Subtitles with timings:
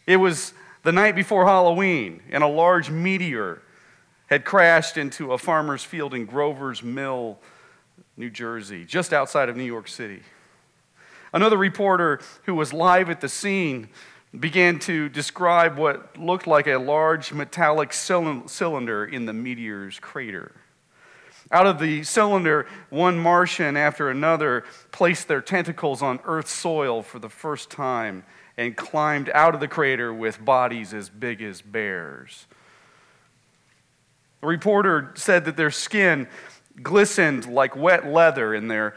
[0.05, 3.61] It was the night before Halloween, and a large meteor
[4.27, 7.39] had crashed into a farmer's field in Grover's Mill,
[8.17, 10.23] New Jersey, just outside of New York City.
[11.31, 13.87] Another reporter who was live at the scene
[14.37, 20.53] began to describe what looked like a large metallic cylinder in the meteor's crater.
[21.51, 27.19] Out of the cylinder, one Martian after another placed their tentacles on Earth's soil for
[27.19, 28.23] the first time
[28.55, 32.47] and climbed out of the crater with bodies as big as bears.
[34.39, 36.27] The reporter said that their skin
[36.81, 38.95] glistened like wet leather and their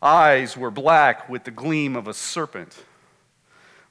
[0.00, 2.84] eyes were black with the gleam of a serpent.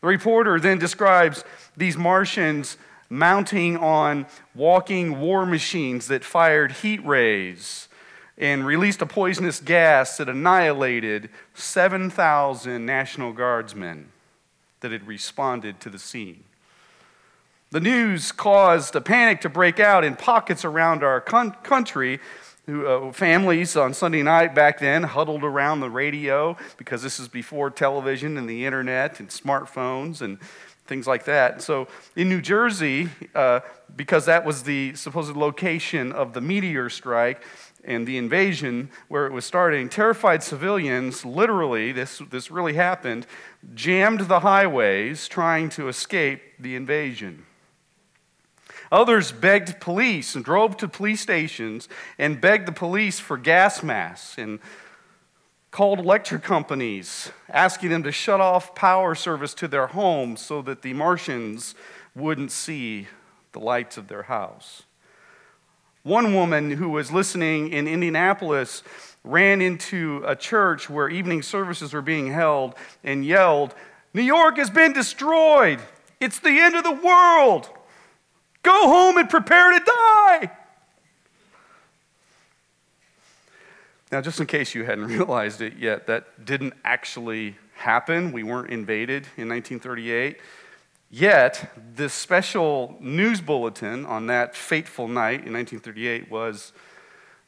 [0.01, 1.43] The reporter then describes
[1.75, 2.77] these Martians
[3.09, 7.87] mounting on walking war machines that fired heat rays
[8.37, 14.11] and released a poisonous gas that annihilated 7,000 National Guardsmen
[14.79, 16.45] that had responded to the scene.
[17.71, 22.19] The news caused a panic to break out in pockets around our con- country
[22.69, 27.69] uh, families on Sunday night back then huddled around the radio because this is before
[27.69, 30.39] television and the internet and smartphones and
[30.85, 31.61] things like that.
[31.61, 33.61] So in New Jersey, uh,
[33.95, 37.43] because that was the supposed location of the meteor strike
[37.83, 43.25] and the invasion where it was starting, terrified civilians, literally, this, this really happened,
[43.73, 47.45] jammed the highways trying to escape the invasion.
[48.91, 54.37] Others begged police and drove to police stations and begged the police for gas masks
[54.37, 54.59] and
[55.71, 60.81] called electric companies, asking them to shut off power service to their homes so that
[60.81, 61.75] the Martians
[62.15, 63.07] wouldn't see
[63.51, 64.83] the lights of their house.
[66.01, 68.81] One woman who was listening in Indianapolis
[69.23, 72.73] ran into a church where evening services were being held
[73.03, 73.75] and yelled,
[74.13, 75.79] New York has been destroyed!
[76.19, 77.69] It's the end of the world!
[78.63, 80.51] Go home and prepare to die.
[84.11, 88.31] Now, just in case you hadn't realized it yet, that didn't actually happen.
[88.31, 90.37] We weren't invaded in 1938.
[91.11, 96.71] Yet, this special news bulletin on that fateful night in 1938 was,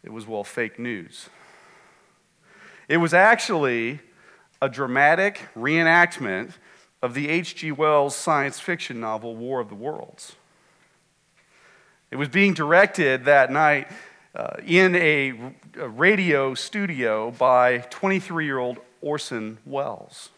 [0.04, 1.30] it was, well, fake news.
[2.88, 4.00] It was actually
[4.62, 6.54] a dramatic reenactment
[7.02, 7.72] of the H.G.
[7.72, 10.36] Wells science fiction novel War of the Worlds.
[12.12, 13.88] It was being directed that night
[14.36, 15.34] uh, in a,
[15.80, 20.30] a radio studio by 23 year old Orson Welles.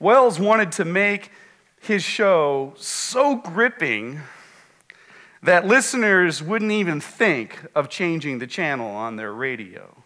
[0.00, 1.30] Welles wanted to make
[1.80, 4.20] his show so gripping
[5.44, 10.02] that listeners wouldn't even think of changing the channel on their radio.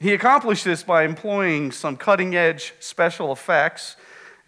[0.00, 3.94] He accomplished this by employing some cutting edge special effects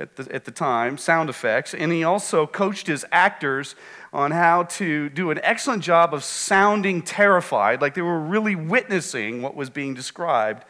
[0.00, 3.76] at the, at the time, sound effects, and he also coached his actors
[4.12, 9.40] on how to do an excellent job of sounding terrified, like they were really witnessing
[9.40, 10.64] what was being described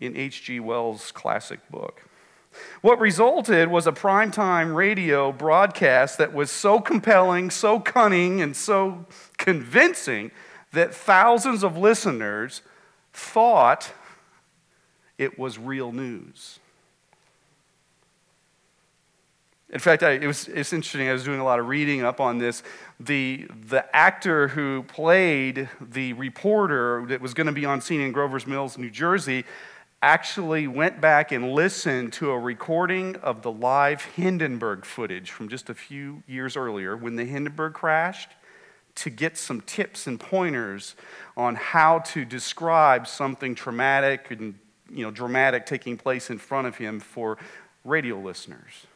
[0.00, 0.60] in H.G.
[0.60, 2.02] Wells' classic book.
[2.80, 9.06] What resulted was a primetime radio broadcast that was so compelling, so cunning, and so
[9.38, 10.30] convincing
[10.72, 12.62] that thousands of listeners
[13.12, 13.92] thought
[15.18, 16.58] it was real news.
[19.72, 21.08] In fact, I, it was, it's interesting.
[21.08, 22.62] I was doing a lot of reading up on this.
[23.00, 28.12] The, the actor who played the reporter that was going to be on scene in
[28.12, 29.44] Grover's Mills, New Jersey,
[30.02, 35.70] actually went back and listened to a recording of the live Hindenburg footage from just
[35.70, 38.30] a few years earlier when the Hindenburg crashed
[38.96, 40.96] to get some tips and pointers
[41.34, 44.54] on how to describe something traumatic and
[44.90, 47.38] you know, dramatic taking place in front of him for
[47.84, 48.86] radio listeners.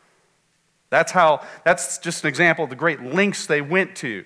[0.91, 4.25] That's how, that's just an example of the great lengths they went to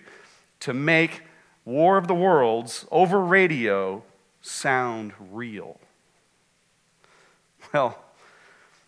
[0.61, 1.23] to make
[1.65, 4.03] War of the Worlds over radio
[4.43, 5.79] sound real.
[7.73, 7.99] Well,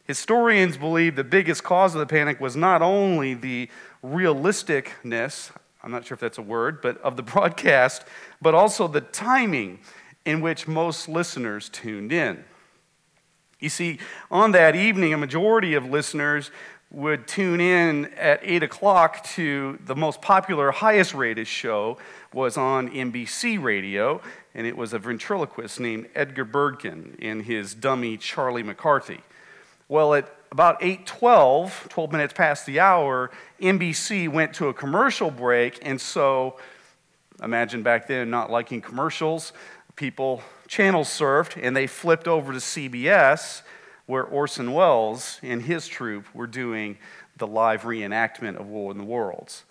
[0.05, 3.69] Historians believe the biggest cause of the panic was not only the
[4.05, 5.53] realisticness,
[5.83, 8.05] I'm not sure if that's a word, but of the broadcast,
[8.41, 9.79] but also the timing
[10.25, 12.45] in which most listeners tuned in.
[13.61, 16.51] You see, on that evening, a majority of listeners
[16.93, 21.97] would tune in at 8 o'clock to the most popular, highest rated show
[22.35, 24.21] was on NBC radio,
[24.55, 29.23] and it was a ventriloquist named Edgar Bergen in his dummy Charlie McCarthy.
[29.89, 35.79] Well, at about 8:12, 12 minutes past the hour, NBC went to a commercial break,
[35.81, 36.59] and so
[37.43, 39.55] imagine back then not liking commercials,
[39.97, 43.62] people channel surfed and they flipped over to CBS
[44.06, 46.99] where Orson Welles and his troupe were doing
[47.37, 49.64] the live reenactment of War in the Worlds.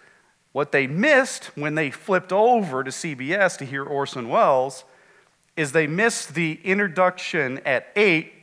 [0.51, 4.83] What they missed when they flipped over to CBS to hear Orson Welles
[5.55, 8.33] is they missed the introduction at 8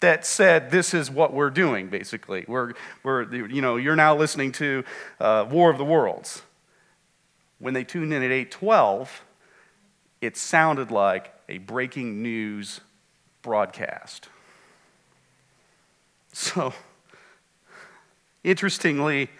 [0.00, 2.44] that said this is what we're doing basically.
[2.48, 2.72] We're,
[3.04, 4.84] we're you know you're now listening to
[5.20, 6.42] uh, war of the worlds.
[7.58, 9.24] When they tuned in at 812
[10.20, 12.80] it sounded like a breaking news
[13.42, 14.28] broadcast
[16.32, 16.72] so,
[18.42, 19.30] interestingly,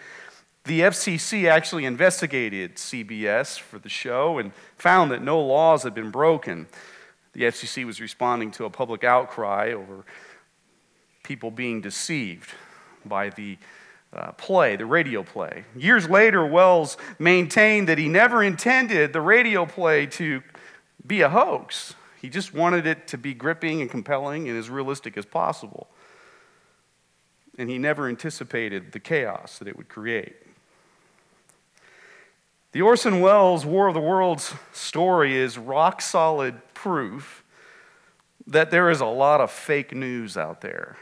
[0.65, 6.11] the FCC actually investigated CBS for the show and found that no laws had been
[6.11, 6.67] broken.
[7.33, 10.05] The FCC was responding to a public outcry over
[11.23, 12.51] people being deceived
[13.05, 13.57] by the
[14.13, 15.65] uh, play, the radio play.
[15.75, 20.43] Years later, Welles maintained that he never intended the radio play to
[21.05, 21.95] be a hoax.
[22.21, 25.87] He just wanted it to be gripping and compelling and as realistic as possible
[27.57, 30.35] and he never anticipated the chaos that it would create.
[32.71, 37.43] The Orson Welles War of the Worlds story is rock solid proof
[38.47, 40.97] that there is a lot of fake news out there.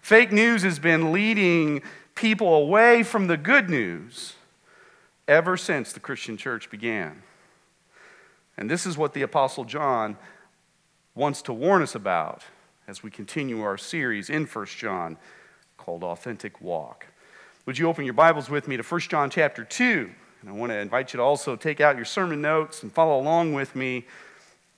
[0.00, 1.82] Fake news has been leading
[2.14, 4.34] people away from the good news
[5.26, 7.22] ever since the Christian church began.
[8.56, 10.16] And this is what the Apostle John
[11.14, 12.44] wants to warn us about
[12.88, 15.16] as we continue our series in 1 John
[15.76, 17.06] called Authentic Walk.
[17.64, 20.10] Would you open your Bibles with me to 1 John chapter 2?
[20.40, 23.20] And I want to invite you to also take out your sermon notes and follow
[23.20, 24.04] along with me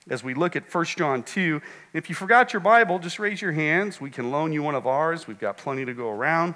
[0.07, 1.61] as we look at 1 John 2.
[1.93, 3.99] If you forgot your Bible, just raise your hands.
[3.99, 5.27] We can loan you one of ours.
[5.27, 6.53] We've got plenty to go around.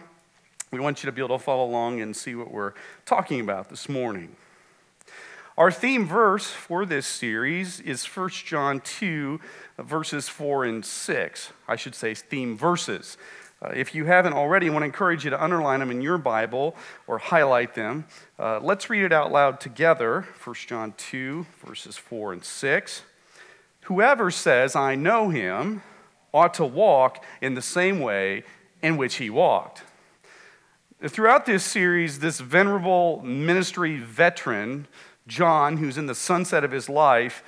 [0.71, 2.73] We want you to be able to follow along and see what we're
[3.05, 4.35] talking about this morning.
[5.59, 9.41] Our theme verse for this series is 1 John 2,
[9.79, 11.51] verses 4 and 6.
[11.67, 13.17] I should say theme verses.
[13.61, 16.17] Uh, if you haven't already, I want to encourage you to underline them in your
[16.17, 16.77] Bible
[17.07, 18.05] or highlight them.
[18.39, 23.01] Uh, let's read it out loud together 1 John 2, verses 4 and 6.
[23.81, 25.83] Whoever says, I know him,
[26.33, 28.45] ought to walk in the same way
[28.81, 29.83] in which he walked.
[31.05, 34.87] Throughout this series, this venerable ministry veteran,
[35.29, 37.43] John, who's in the sunset of his life,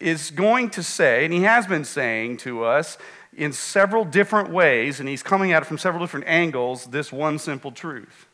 [0.00, 2.96] is going to say, and he has been saying to us,
[3.36, 7.38] in several different ways, and he's coming at it from several different angles, this one
[7.38, 8.26] simple truth.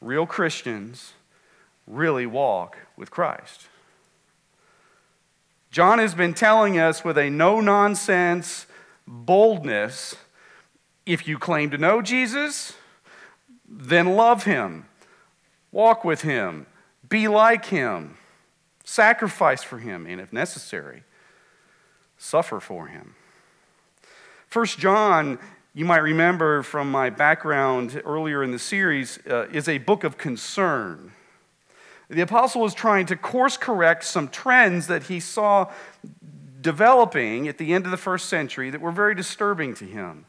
[0.00, 1.12] Real Christians
[1.86, 3.66] really walk with Christ.
[5.70, 8.66] John has been telling us with a no nonsense
[9.06, 10.16] boldness
[11.06, 12.74] if you claim to know Jesus,
[13.68, 14.86] then love him,
[15.72, 16.66] walk with him,
[17.12, 18.16] be like him,
[18.84, 21.02] sacrifice for him, and if necessary,
[22.16, 23.14] suffer for him.
[24.48, 25.38] First John,
[25.74, 30.16] you might remember from my background earlier in the series, uh, is a book of
[30.16, 31.12] concern.
[32.08, 35.70] The apostle was trying to course correct some trends that he saw
[36.62, 40.24] developing at the end of the first century that were very disturbing to him.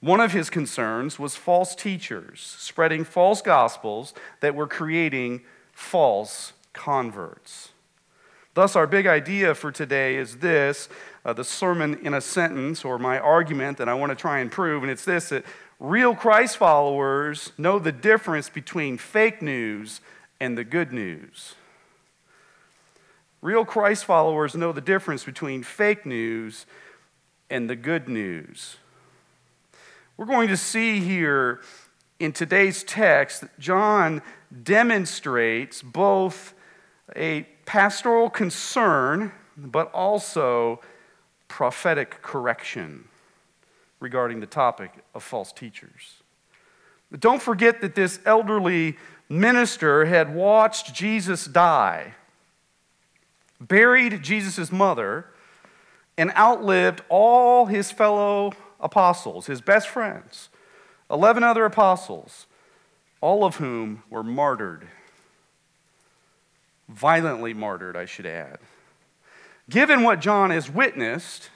[0.00, 5.42] One of his concerns was false teachers spreading false gospels that were creating
[5.72, 7.70] false converts.
[8.54, 10.88] Thus, our big idea for today is this
[11.24, 14.50] uh, the sermon in a sentence or my argument that I want to try and
[14.50, 15.44] prove, and it's this that
[15.78, 20.00] real Christ followers know the difference between fake news
[20.40, 21.54] and the good news.
[23.42, 26.66] Real Christ followers know the difference between fake news
[27.48, 28.76] and the good news.
[30.20, 31.62] We're going to see here
[32.18, 34.20] in today's text that John
[34.62, 36.52] demonstrates both
[37.16, 40.82] a pastoral concern, but also
[41.48, 43.08] prophetic correction
[43.98, 46.20] regarding the topic of false teachers.
[47.10, 48.98] But don't forget that this elderly
[49.30, 52.12] minister had watched Jesus die,
[53.58, 55.28] buried Jesus' mother,
[56.18, 60.48] and outlived all his fellow apostles, his best friends,
[61.10, 62.46] 11 other apostles,
[63.20, 64.86] all of whom were martyred.
[66.88, 68.58] Violently martyred, I should add.
[69.68, 71.50] Given what John has witnessed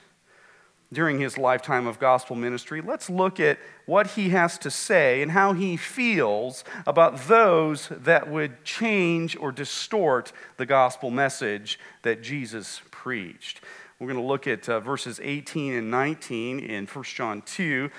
[0.92, 5.32] during his lifetime of gospel ministry, let's look at what he has to say and
[5.32, 12.80] how he feels about those that would change or distort the gospel message that Jesus
[12.92, 13.60] preached.
[14.04, 17.90] We're going to look at uh, verses 18 and 19 in 1 John 2.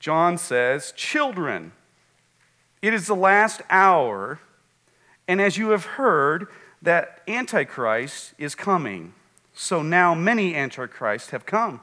[0.00, 1.70] John says, Children,
[2.82, 4.40] it is the last hour,
[5.28, 6.48] and as you have heard,
[6.82, 9.14] that Antichrist is coming.
[9.54, 11.80] So now many Antichrists have come.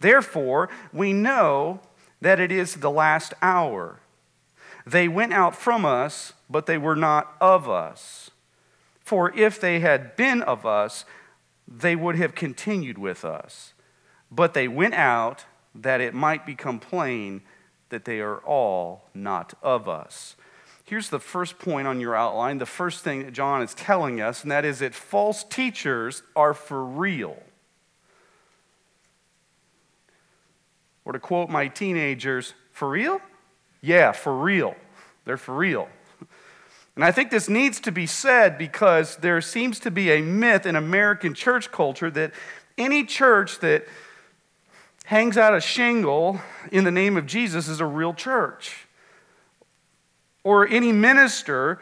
[0.00, 1.82] Therefore, we know
[2.20, 4.00] that it is the last hour.
[4.84, 8.32] They went out from us, but they were not of us.
[9.04, 11.04] For if they had been of us,
[11.78, 13.72] they would have continued with us.
[14.30, 17.42] But they went out that it might become plain
[17.88, 20.36] that they are all not of us.
[20.84, 24.42] Here's the first point on your outline, the first thing that John is telling us,
[24.42, 27.36] and that is that false teachers are for real.
[31.04, 33.20] Or to quote my teenagers, for real?
[33.80, 34.74] Yeah, for real.
[35.24, 35.88] They're for real.
[36.94, 40.66] And I think this needs to be said because there seems to be a myth
[40.66, 42.32] in American church culture that
[42.76, 43.86] any church that
[45.06, 48.86] hangs out a shingle in the name of Jesus is a real church.
[50.44, 51.80] Or any minister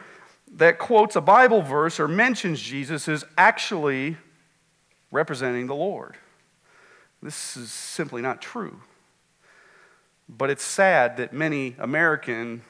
[0.53, 4.17] that quotes a Bible verse or mentions Jesus is actually
[5.11, 6.15] representing the Lord.
[7.21, 8.81] This is simply not true.
[10.27, 12.63] But it's sad that many American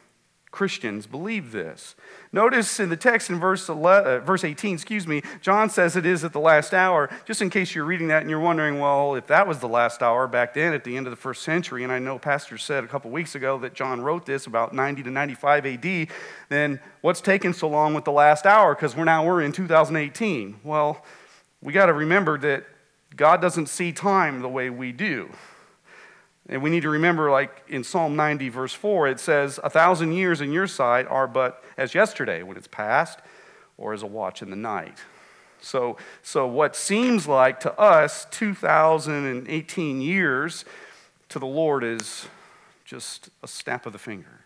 [0.52, 1.96] Christians believe this.
[2.34, 6.06] Notice in the text in verse, 11, uh, verse 18, excuse me, John says it
[6.06, 7.10] is at the last hour.
[7.26, 10.04] Just in case you're reading that and you're wondering, well, if that was the last
[10.04, 12.84] hour back then at the end of the first century, and I know Pastor said
[12.84, 16.08] a couple weeks ago that John wrote this about 90 to 95 AD,
[16.50, 18.76] then what's taken so long with the last hour?
[18.76, 20.60] Because we're now we're in 2018.
[20.66, 21.06] Well,
[21.62, 22.66] we got to remember that
[23.16, 25.30] God doesn't see time the way we do.
[26.50, 30.14] And we need to remember, like in Psalm 90, verse 4, it says, A thousand
[30.14, 33.20] years in your sight are but as yesterday when it's past,
[33.78, 34.98] or as a watch in the night.
[35.62, 40.66] So, so what seems like to us 2018 years
[41.30, 42.28] to the Lord is
[42.84, 44.42] just a snap of the finger.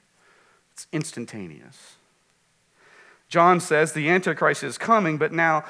[0.74, 1.96] It's instantaneous.
[3.30, 5.64] John says the Antichrist is coming, but now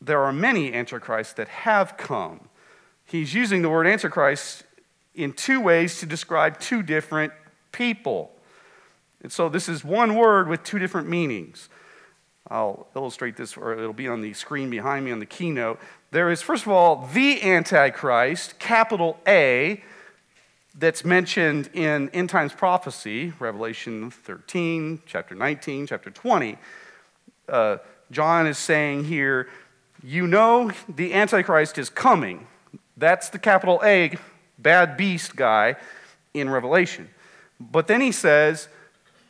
[0.00, 2.48] there are many Antichrists that have come.
[3.04, 4.64] He's using the word Antichrist
[5.14, 7.32] in two ways to describe two different
[7.72, 8.32] people.
[9.22, 11.68] And so this is one word with two different meanings.
[12.50, 15.78] I'll illustrate this, or it'll be on the screen behind me on the keynote.
[16.10, 19.82] There is, first of all, the Antichrist, capital A,
[20.74, 26.56] that's mentioned in end times prophecy, Revelation 13, chapter 19, chapter 20.
[27.48, 27.76] Uh,
[28.10, 29.48] John is saying here,
[30.02, 32.46] you know the Antichrist is coming.
[32.96, 34.16] That's the capital A
[34.62, 35.76] bad beast guy
[36.34, 37.08] in Revelation.
[37.60, 38.68] But then he says,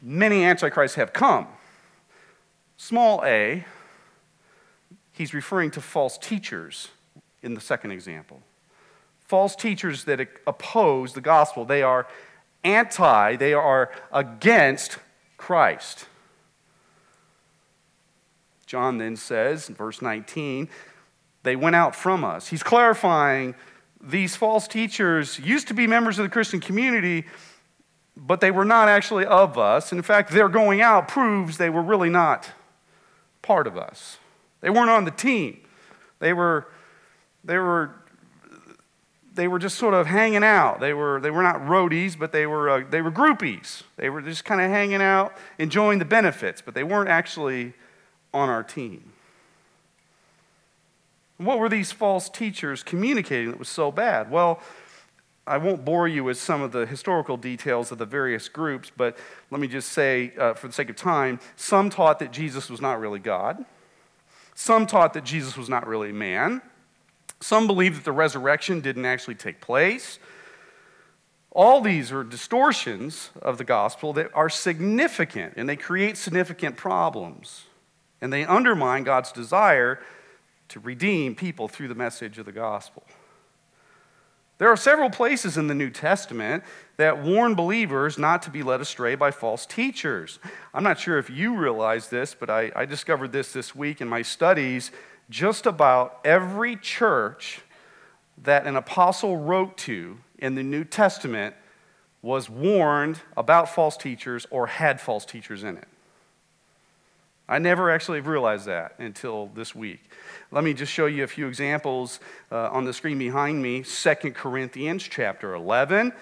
[0.00, 1.46] many antichrists have come.
[2.76, 3.64] Small a,
[5.12, 6.88] he's referring to false teachers
[7.42, 8.40] in the second example.
[9.20, 11.64] False teachers that oppose the gospel.
[11.64, 12.06] They are
[12.64, 14.98] anti, they are against
[15.36, 16.06] Christ.
[18.66, 20.68] John then says in verse 19,
[21.42, 22.48] they went out from us.
[22.48, 23.54] He's clarifying
[24.02, 27.24] these false teachers used to be members of the Christian community,
[28.16, 29.92] but they were not actually of us.
[29.92, 32.50] And in fact, their going out proves they were really not
[33.42, 34.18] part of us.
[34.60, 35.60] They weren't on the team.
[36.18, 36.68] They were,
[37.44, 37.94] they were,
[39.34, 40.80] they were just sort of hanging out.
[40.80, 43.82] They were, they were not roadies, but they were, uh, they were groupies.
[43.96, 47.72] They were just kind of hanging out, enjoying the benefits, but they weren't actually
[48.34, 49.11] on our team.
[51.44, 54.30] What were these false teachers communicating that was so bad?
[54.30, 54.60] Well,
[55.46, 59.18] I won't bore you with some of the historical details of the various groups, but
[59.50, 62.80] let me just say, uh, for the sake of time, some taught that Jesus was
[62.80, 63.64] not really God.
[64.54, 66.62] Some taught that Jesus was not really man.
[67.40, 70.20] Some believed that the resurrection didn't actually take place.
[71.50, 77.64] All these are distortions of the gospel that are significant and they create significant problems.
[78.20, 79.98] And they undermine God's desire
[80.72, 83.04] to redeem people through the message of the gospel.
[84.56, 86.62] There are several places in the New Testament
[86.96, 90.38] that warn believers not to be led astray by false teachers.
[90.72, 94.08] I'm not sure if you realize this, but I, I discovered this this week in
[94.08, 94.92] my studies.
[95.28, 97.60] Just about every church
[98.42, 101.54] that an apostle wrote to in the New Testament
[102.22, 105.88] was warned about false teachers or had false teachers in it.
[107.52, 110.00] I never actually realized that until this week.
[110.50, 112.18] Let me just show you a few examples
[112.50, 113.82] uh, on the screen behind me.
[113.82, 116.14] 2 Corinthians chapter 11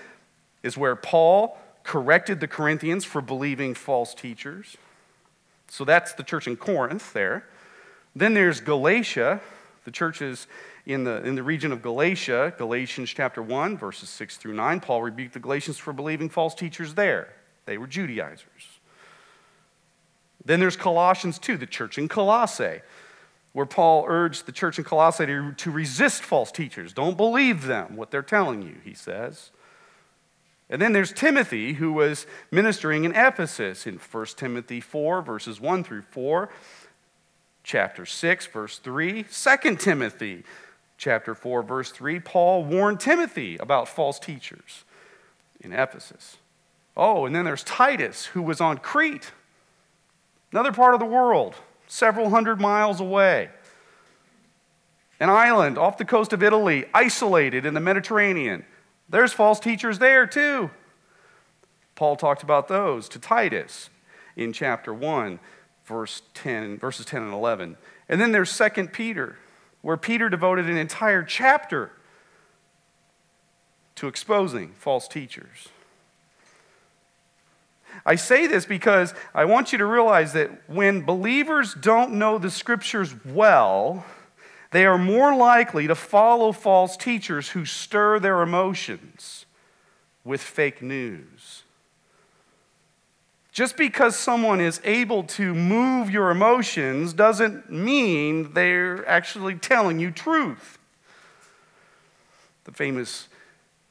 [0.65, 4.77] is where Paul corrected the Corinthians for believing false teachers.
[5.69, 7.47] So that's the church in Corinth there.
[8.17, 9.41] Then there's Galatia.
[9.85, 10.49] The church is
[10.85, 14.81] in the, in the region of Galatia, Galatians chapter 1, verses 6 through 9.
[14.81, 17.33] Paul rebuked the Galatians for believing false teachers there.
[17.67, 18.80] They were Judaizers.
[20.45, 22.81] Then there's Colossians 2, the church in Colossae,
[23.53, 26.93] where Paul urged the church in Colossae to, to resist false teachers.
[26.93, 29.51] Don't believe them, what they're telling you, he says.
[30.71, 35.83] And then there's Timothy, who was ministering in Ephesus in 1 Timothy 4, verses 1
[35.83, 36.49] through 4,
[37.65, 40.45] chapter 6, verse 3, 2 Timothy
[40.97, 44.85] chapter 4, verse 3, Paul warned Timothy about false teachers
[45.61, 46.37] in Ephesus.
[46.97, 49.33] Oh, and then there's Titus, who was on Crete,
[50.52, 51.54] another part of the world,
[51.87, 53.50] several hundred miles away.
[55.19, 58.64] An island off the coast of Italy, isolated in the Mediterranean.
[59.09, 60.71] There's false teachers there too.
[61.95, 63.90] Paul talked about those to Titus
[64.37, 65.38] in chapter 1,
[65.85, 67.76] verse 10, verses 10 and 11.
[68.09, 69.37] And then there's 2 Peter
[69.83, 71.92] where Peter devoted an entire chapter
[73.97, 75.69] to exposing false teachers.
[78.04, 82.50] I say this because I want you to realize that when believers don't know the
[82.50, 84.04] scriptures well,
[84.71, 89.47] they are more likely to follow false teachers who stir their emotions
[90.25, 91.64] with fake news.
[93.52, 100.12] Just because someone is able to move your emotions doesn't mean they're actually telling you
[100.12, 100.78] truth.
[102.64, 103.28] The famous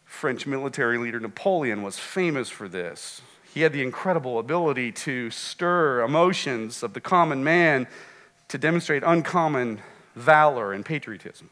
[0.06, 3.22] French military leader Napoleon was famous for this.
[3.54, 7.88] He had the incredible ability to stir emotions of the common man
[8.50, 9.82] to demonstrate uncommon
[10.16, 11.50] valor and patriotism.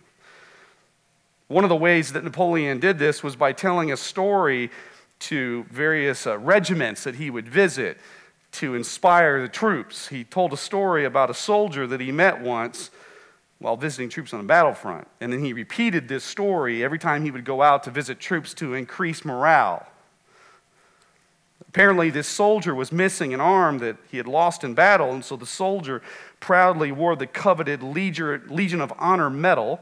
[1.48, 4.70] One of the ways that Napoleon did this was by telling a story
[5.20, 7.98] to various uh, regiments that he would visit
[8.54, 10.10] to inspire the troops.
[10.10, 12.92] He told a story about a soldier that he met once
[13.60, 15.08] while visiting troops on the battlefront.
[15.20, 18.54] And then he repeated this story every time he would go out to visit troops
[18.56, 19.88] to increase morale.
[21.78, 25.36] Apparently, this soldier was missing an arm that he had lost in battle, and so
[25.36, 26.02] the soldier
[26.40, 29.82] proudly wore the coveted Legion of Honor medal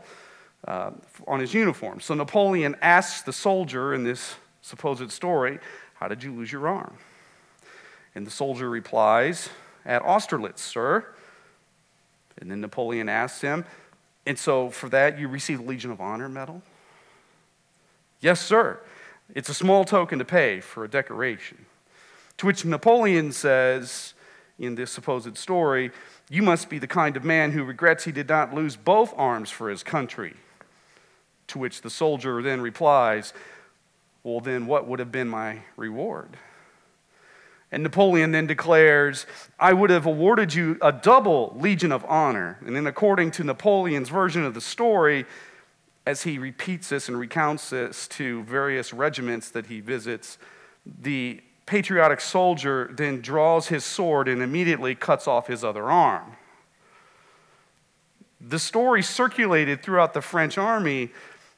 [0.68, 0.92] uh,
[1.26, 2.02] on his uniform.
[2.02, 5.58] So Napoleon asks the soldier in this supposed story,
[5.94, 6.98] How did you lose your arm?
[8.14, 9.48] And the soldier replies,
[9.86, 11.06] At Austerlitz, sir.
[12.42, 13.64] And then Napoleon asks him,
[14.26, 16.62] And so for that you receive the Legion of Honor medal?
[18.20, 18.82] Yes, sir.
[19.34, 21.65] It's a small token to pay for a decoration.
[22.38, 24.14] To which Napoleon says,
[24.60, 25.92] in this supposed story,
[26.30, 29.52] You must be the kind of man who regrets he did not lose both arms
[29.52, 30.34] for his country.
[31.48, 33.34] To which the soldier then replies,
[34.24, 36.38] well, then what would have been my reward?
[37.72, 39.28] And Napoleon then declares,
[39.60, 42.58] I would have awarded you a double Legion of Honor.
[42.66, 45.26] And then, according to Napoleon's version of the story,
[46.08, 50.40] as he repeats this and recounts this to various regiments that he visits,
[50.86, 56.36] the patriotic soldier then draws his sword and immediately cuts off his other arm.
[58.40, 61.12] The story circulated throughout the French army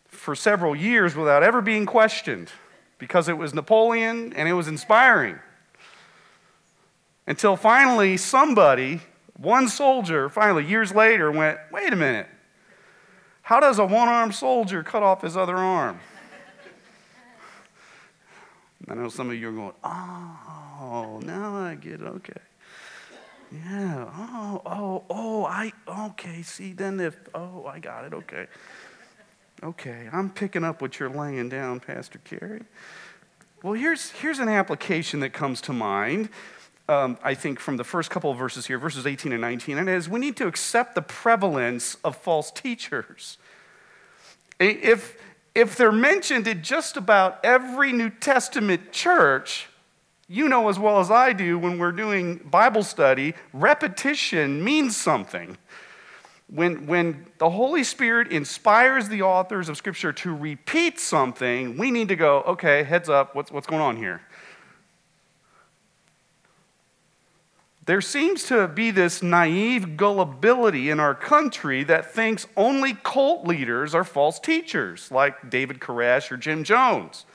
[0.07, 2.51] for several years without ever being questioned
[2.97, 5.39] because it was Napoleon and it was inspiring.
[7.25, 9.01] Until finally, somebody,
[9.35, 12.27] one soldier, finally, years later, went, wait a minute,
[13.41, 15.99] how does a one armed soldier cut off his other arm?
[18.89, 22.01] I know some of you are going, oh, now I get it.
[22.01, 22.41] Okay.
[23.51, 24.05] Yeah.
[24.15, 26.41] Oh, oh, oh, I, okay.
[26.41, 28.13] See, then if, oh, I got it.
[28.13, 28.47] Okay.
[29.63, 32.61] Okay, I'm picking up what you're laying down, Pastor Cary.
[33.63, 36.29] Well, here's, here's an application that comes to mind,
[36.87, 39.89] um, I think, from the first couple of verses here, verses 18 and 19, and
[39.89, 43.39] it is we need to accept the prevalence of false teachers.
[44.59, 45.17] If,
[45.57, 49.67] if they're mentioned in just about every New Testament church,
[50.27, 55.57] you know as well as I do when we're doing Bible study, repetition means something
[56.49, 62.07] when, when the Holy Spirit inspires the authors of Scripture to repeat something, we need
[62.07, 64.21] to go, okay, heads up, what's, what's going on here?
[67.87, 73.95] There seems to be this naive gullibility in our country that thinks only cult leaders
[73.95, 77.25] are false teachers, like David Koresh or Jim Jones.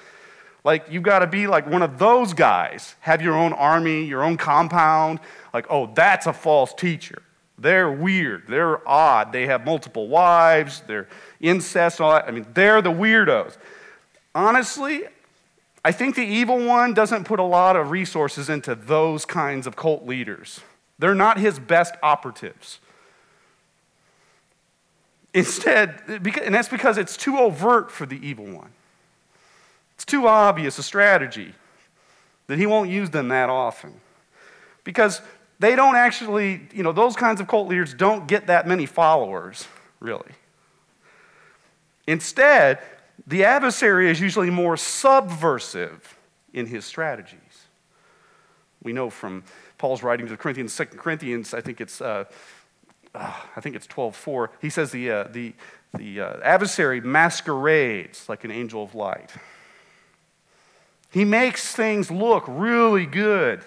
[0.63, 4.23] Like, you've got to be like one of those guys, have your own army, your
[4.23, 5.21] own compound.
[5.55, 7.23] Like, oh, that's a false teacher.
[7.59, 8.45] They're weird.
[8.47, 9.33] They're odd.
[9.33, 10.83] They have multiple wives.
[10.87, 11.09] They're
[11.41, 11.99] incest.
[11.99, 12.29] All that.
[12.29, 13.57] I mean, they're the weirdos.
[14.35, 15.05] Honestly,
[15.85, 19.75] I think the evil one doesn't put a lot of resources into those kinds of
[19.75, 20.61] cult leaders.
[20.99, 22.79] They're not his best operatives.
[25.35, 28.71] Instead, and that's because it's too overt for the evil one.
[29.95, 31.55] It's too obvious a strategy
[32.47, 33.95] that he won't use them that often.
[34.85, 35.23] Because
[35.59, 39.67] they don't actually, you know, those kinds of cult leaders don't get that many followers,
[40.01, 40.33] really.
[42.07, 42.79] Instead,
[43.27, 46.19] the adversary is usually more subversive
[46.53, 47.39] in his strategies.
[48.83, 49.45] We know from
[49.79, 52.25] Paul's writing to the Corinthians, 2 Corinthians, I think it's, uh,
[53.15, 55.55] uh, I think it's 12.4, he says the, uh, the,
[55.97, 59.33] the uh, adversary masquerades like an angel of light.
[61.11, 63.63] He makes things look really good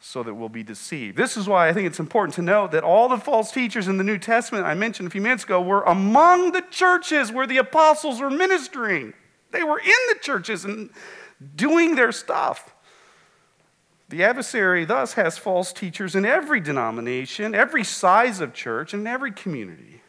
[0.00, 1.16] so that we'll be deceived.
[1.16, 3.98] This is why I think it's important to note that all the false teachers in
[3.98, 7.58] the New Testament I mentioned a few minutes ago were among the churches where the
[7.58, 9.12] apostles were ministering.
[9.50, 10.90] They were in the churches and
[11.54, 12.74] doing their stuff.
[14.08, 19.30] The adversary thus has false teachers in every denomination, every size of church, and every
[19.30, 20.00] community.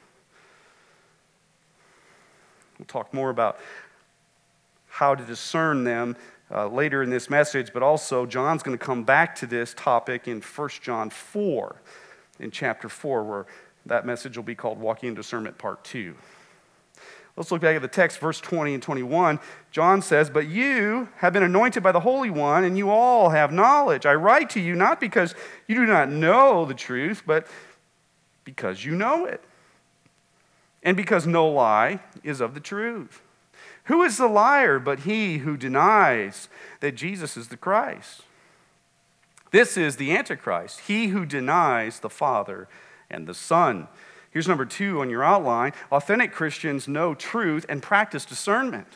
[2.79, 3.59] We'll talk more about
[4.87, 6.15] how to discern them
[6.53, 10.27] uh, later in this message, but also John's going to come back to this topic
[10.27, 11.81] in 1 John 4,
[12.39, 13.45] in chapter 4, where
[13.85, 16.15] that message will be called Walking in Discernment Part 2.
[17.37, 19.39] Let's look back at the text, verse 20 and 21.
[19.71, 23.53] John says, But you have been anointed by the Holy One, and you all have
[23.53, 24.05] knowledge.
[24.05, 25.33] I write to you not because
[25.67, 27.47] you do not know the truth, but
[28.43, 29.41] because you know it,
[30.83, 33.21] and because no lie is of the truth.
[33.85, 38.21] Who is the liar but he who denies that Jesus is the Christ?
[39.51, 42.67] This is the Antichrist, he who denies the Father
[43.09, 43.87] and the Son.
[44.29, 48.87] Here's number two on your outline authentic Christians know truth and practice discernment.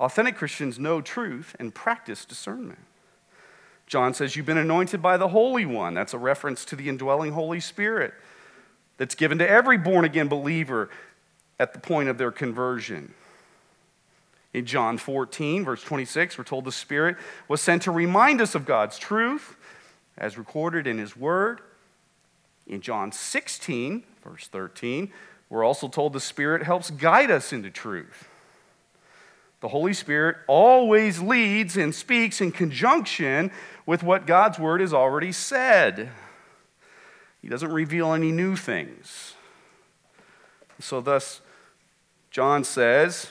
[0.00, 2.80] Authentic Christians know truth and practice discernment.
[3.86, 5.92] John says, You've been anointed by the Holy One.
[5.92, 8.14] That's a reference to the indwelling Holy Spirit
[8.96, 10.88] that's given to every born again believer
[11.60, 13.12] at the point of their conversion.
[14.54, 17.16] In John 14, verse 26, we're told the Spirit
[17.48, 19.56] was sent to remind us of God's truth
[20.18, 21.60] as recorded in His Word.
[22.66, 25.10] In John 16, verse 13,
[25.48, 28.28] we're also told the Spirit helps guide us into truth.
[29.60, 33.52] The Holy Spirit always leads and speaks in conjunction
[33.86, 36.10] with what God's Word has already said.
[37.40, 39.34] He doesn't reveal any new things.
[40.78, 41.40] So, thus,
[42.30, 43.28] John says,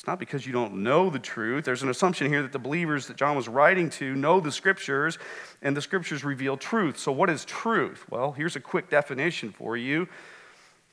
[0.00, 1.66] it's not because you don't know the truth.
[1.66, 5.18] There's an assumption here that the believers that John was writing to know the scriptures,
[5.60, 6.98] and the scriptures reveal truth.
[6.98, 8.06] So, what is truth?
[8.08, 10.08] Well, here's a quick definition for you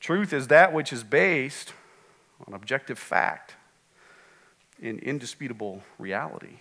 [0.02, 1.72] truth is that which is based
[2.46, 3.56] on objective fact
[4.82, 6.60] in indisputable reality.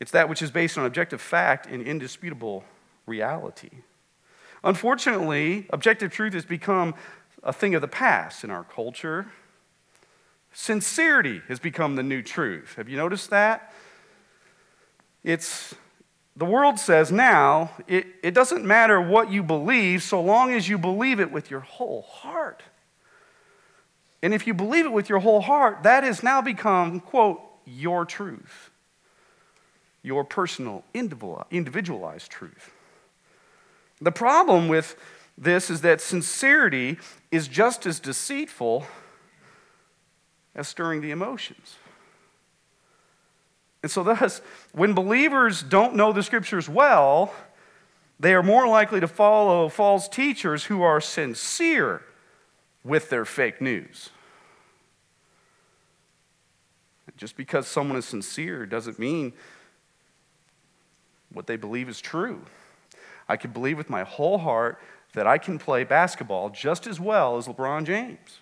[0.00, 2.64] It's that which is based on objective fact in indisputable
[3.04, 3.82] reality.
[4.64, 6.94] Unfortunately, objective truth has become
[7.42, 9.26] a thing of the past in our culture
[10.60, 12.74] Sincerity has become the new truth.
[12.74, 13.72] Have you noticed that?
[15.22, 15.72] It's
[16.34, 20.76] the world says now it, it doesn't matter what you believe so long as you
[20.76, 22.64] believe it with your whole heart.
[24.20, 28.04] And if you believe it with your whole heart, that has now become, quote, your
[28.04, 28.70] truth,
[30.02, 32.72] your personal, individualized truth.
[34.00, 34.96] The problem with
[35.38, 36.98] this is that sincerity
[37.30, 38.84] is just as deceitful
[40.58, 41.76] as stirring the emotions.
[43.80, 44.42] And so, thus,
[44.72, 47.32] when believers don't know the scriptures well,
[48.18, 52.02] they are more likely to follow false teachers who are sincere
[52.82, 54.10] with their fake news.
[57.16, 59.32] Just because someone is sincere doesn't mean
[61.32, 62.42] what they believe is true.
[63.28, 64.80] I can believe with my whole heart
[65.14, 68.40] that I can play basketball just as well as LeBron James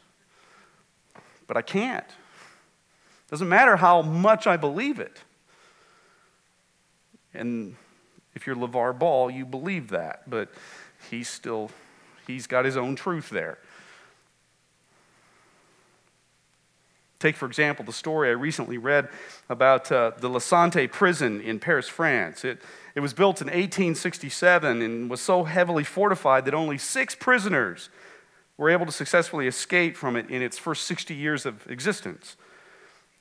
[1.46, 2.06] but I can't.
[3.30, 5.22] Doesn't matter how much I believe it.
[7.34, 7.76] And
[8.34, 10.48] if you're LaVar Ball, you believe that, but
[11.10, 11.70] he's still,
[12.26, 13.58] he's got his own truth there.
[17.18, 19.08] Take, for example, the story I recently read
[19.48, 22.44] about uh, the La Santé prison in Paris, France.
[22.44, 22.60] It,
[22.94, 27.88] it was built in 1867 and was so heavily fortified that only six prisoners
[28.58, 32.36] were able to successfully escape from it in its first 60 years of existence.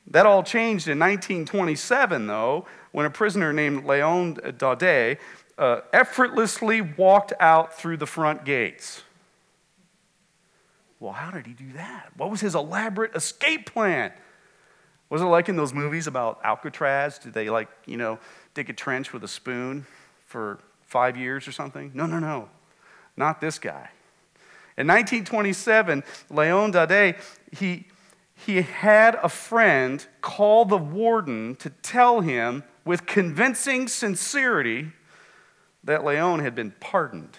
[0.08, 5.18] That all changed in 1927, though, when a prisoner named Leon Daudet
[5.58, 9.02] uh, effortlessly walked out through the front gates.
[11.00, 12.12] Well, how did he do that?
[12.16, 14.12] What was his elaborate escape plan?
[15.10, 17.20] Was it like in those movies about Alcatraz?
[17.20, 18.20] Did they, like, you know,
[18.54, 19.86] dig a trench with a spoon
[20.26, 21.92] for five years or something?
[21.94, 22.50] No, no, no.
[23.18, 23.90] Not this guy.
[24.78, 27.18] In 1927, Leon Daudet,
[27.58, 27.86] he,
[28.36, 34.92] he had a friend call the warden to tell him with convincing sincerity
[35.84, 37.38] that Leon had been pardoned.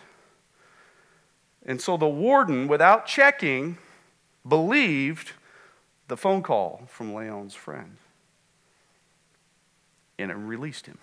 [1.66, 3.76] And so the warden, without checking,
[4.48, 5.32] believed
[6.08, 7.96] the phone call from Leon's friend.
[10.18, 10.98] And it released him.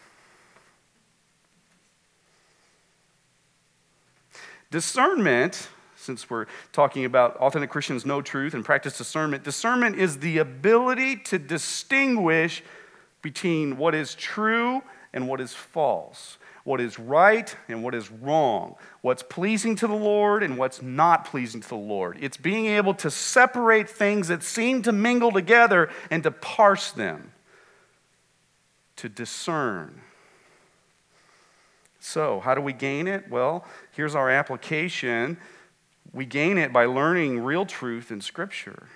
[4.72, 5.68] Discernment,
[6.04, 11.18] since we're talking about authentic Christians know truth and practice discernment, discernment is the ability
[11.18, 12.64] to distinguish
[13.22, 14.82] between what is true
[15.14, 19.96] and what is false what is right and what is wrong, what's pleasing to the
[19.96, 22.18] Lord and what's not pleasing to the Lord.
[22.22, 27.34] It's being able to separate things that seem to mingle together and to parse them,
[28.98, 30.02] to discern.
[32.00, 33.30] So, how do we gain it?
[33.30, 35.38] Well, here's our application.
[36.12, 38.88] We gain it by learning real truth in Scripture.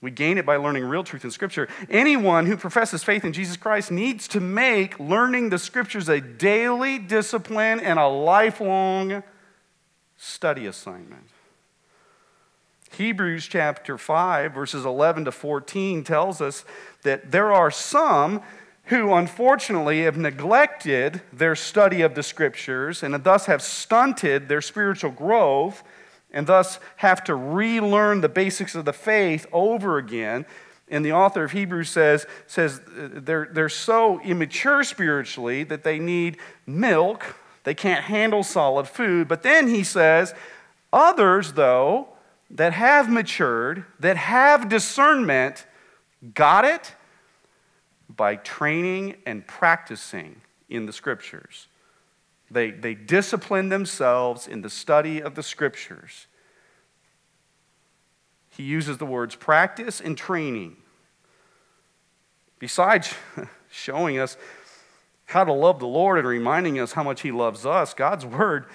[0.00, 1.68] We gain it by learning real truth in Scripture.
[1.88, 6.98] Anyone who professes faith in Jesus Christ needs to make learning the Scriptures a daily
[6.98, 9.22] discipline and a lifelong
[10.16, 11.28] study assignment.
[12.96, 16.64] Hebrews chapter 5, verses 11 to 14 tells us
[17.04, 18.42] that there are some
[18.92, 25.10] who unfortunately have neglected their study of the Scriptures and thus have stunted their spiritual
[25.10, 25.82] growth
[26.30, 30.44] and thus have to relearn the basics of the faith over again.
[30.90, 35.98] And the author of Hebrews says, says uh, they're, they're so immature spiritually that they
[35.98, 37.36] need milk.
[37.64, 39.26] They can't handle solid food.
[39.26, 40.34] But then he says,
[40.92, 42.08] others, though,
[42.50, 45.64] that have matured, that have discernment,
[46.34, 46.94] got it
[48.16, 51.68] by training and practicing in the scriptures.
[52.50, 56.26] They, they discipline themselves in the study of the scriptures.
[58.50, 60.76] He uses the words practice and training.
[62.58, 63.14] Besides
[63.70, 64.36] showing us
[65.24, 68.66] how to love the Lord and reminding us how much He loves us, God's word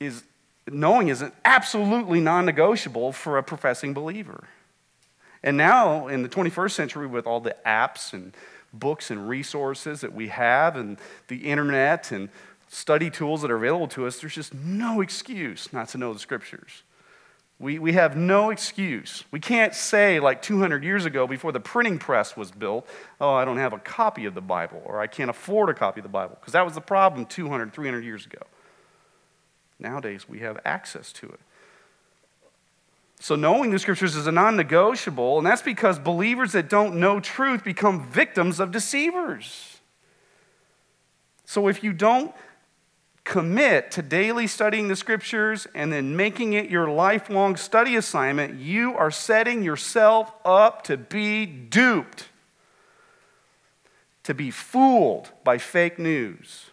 [0.00, 0.24] is
[0.68, 4.48] knowing is absolutely non negotiable for a professing believer.
[5.46, 8.34] And now, in the 21st century, with all the apps and
[8.72, 12.30] books and resources that we have, and the internet and
[12.66, 16.18] study tools that are available to us, there's just no excuse not to know the
[16.18, 16.82] scriptures.
[17.60, 19.22] We, we have no excuse.
[19.30, 22.84] We can't say, like 200 years ago, before the printing press was built,
[23.20, 26.00] oh, I don't have a copy of the Bible, or I can't afford a copy
[26.00, 28.42] of the Bible, because that was the problem 200, 300 years ago.
[29.78, 31.40] Nowadays, we have access to it.
[33.18, 37.18] So, knowing the scriptures is a non negotiable, and that's because believers that don't know
[37.18, 39.78] truth become victims of deceivers.
[41.44, 42.34] So, if you don't
[43.24, 48.94] commit to daily studying the scriptures and then making it your lifelong study assignment, you
[48.94, 52.28] are setting yourself up to be duped,
[54.22, 56.70] to be fooled by fake news.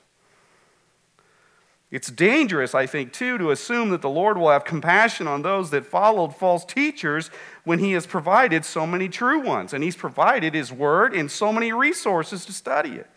[1.93, 5.69] It's dangerous, I think, too, to assume that the Lord will have compassion on those
[5.69, 7.29] that followed false teachers
[7.65, 9.73] when He has provided so many true ones.
[9.73, 13.07] And He's provided His Word and so many resources to study it.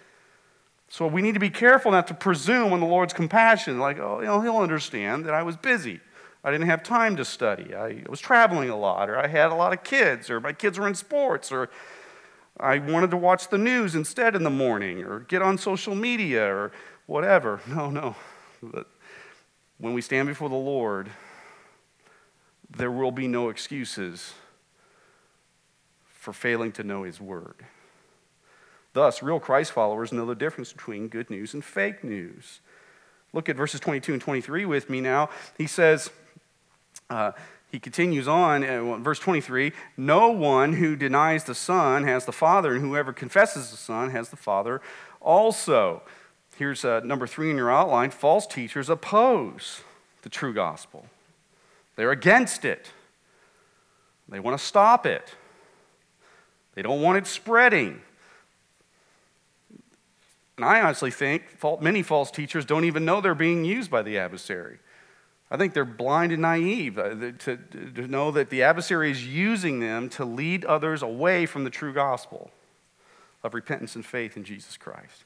[0.91, 4.21] So we need to be careful not to presume on the Lord's compassion, like, oh,
[4.21, 6.01] you know, he'll understand that I was busy.
[6.45, 7.75] I didn't have time to study.
[7.75, 10.79] I was traveling a lot, or I had a lot of kids, or my kids
[10.79, 11.71] were in sports, or
[12.61, 16.45] I wanted to watch the news instead in the morning, or get on social media,
[16.45, 16.73] or
[17.07, 17.63] whatever.
[17.69, 18.17] No, no.
[18.63, 18.87] But
[19.79, 21.11] when we stand before the Lord,
[22.69, 24.35] there will be no excuses
[26.09, 27.65] for failing to know His Word.
[28.93, 32.61] Thus, real Christ followers know the difference between good news and fake news.
[33.33, 35.29] Look at verses 22 and 23 with me now.
[35.59, 36.11] He says,
[37.11, 37.33] uh,
[37.71, 42.73] he continues on, uh, verse 23 No one who denies the Son has the Father,
[42.75, 44.81] and whoever confesses the Son has the Father
[45.21, 46.03] also.
[46.57, 49.83] Here's uh, number three in your outline false teachers oppose
[50.23, 51.07] the true gospel,
[51.95, 52.91] they're against it.
[54.29, 55.35] They want to stop it.
[56.75, 58.01] They don't want it spreading.
[60.57, 61.45] And I honestly think
[61.81, 64.79] many false teachers don't even know they're being used by the adversary.
[65.49, 69.79] I think they're blind and naive uh, to, to know that the adversary is using
[69.79, 72.51] them to lead others away from the true gospel
[73.45, 75.25] of repentance and faith in Jesus Christ.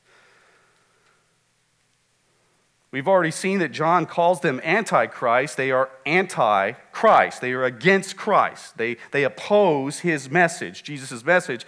[2.93, 5.57] We've already seen that John calls them antichrist.
[5.57, 7.41] They are anti Christ.
[7.41, 8.79] They are against Christ.
[8.79, 11.65] They, they oppose his message, Jesus' message.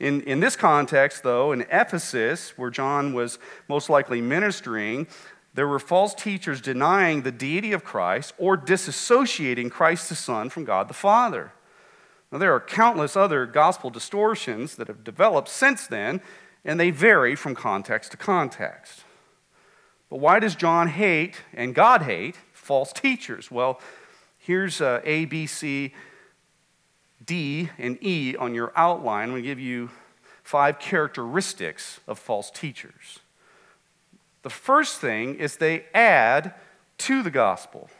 [0.00, 5.06] In, in this context, though, in Ephesus, where John was most likely ministering,
[5.54, 10.64] there were false teachers denying the deity of Christ or disassociating Christ the Son from
[10.64, 11.52] God the Father.
[12.32, 16.20] Now, there are countless other gospel distortions that have developed since then,
[16.64, 19.03] and they vary from context to context.
[20.14, 23.50] But why does John hate and God hate false teachers?
[23.50, 23.80] Well,
[24.38, 25.92] here's uh, A, B, C,
[27.26, 29.24] D, and E on your outline.
[29.24, 29.90] I'm going to give you
[30.44, 33.18] five characteristics of false teachers.
[34.42, 36.54] The first thing is they add
[36.98, 37.90] to the gospel.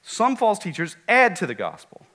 [0.00, 2.06] Some false teachers add to the gospel.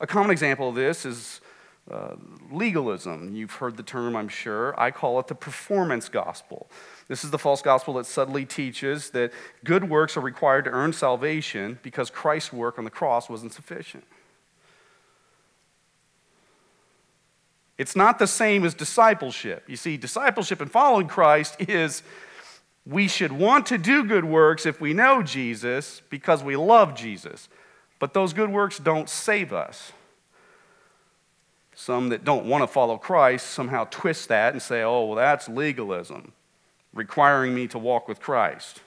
[0.00, 1.40] A common example of this is
[1.88, 2.16] uh,
[2.50, 3.36] legalism.
[3.36, 4.78] You've heard the term, I'm sure.
[4.78, 6.68] I call it the performance gospel.
[7.08, 9.32] This is the false gospel that subtly teaches that
[9.64, 14.04] good works are required to earn salvation because Christ's work on the cross wasn't sufficient.
[17.78, 19.64] It's not the same as discipleship.
[19.68, 22.02] You see, discipleship and following Christ is
[22.84, 27.48] we should want to do good works if we know Jesus because we love Jesus.
[27.98, 29.92] But those good works don't save us.
[31.74, 35.48] Some that don't want to follow Christ somehow twist that and say, oh, well, that's
[35.48, 36.32] legalism,
[36.98, 38.80] requiring me to walk with Christ.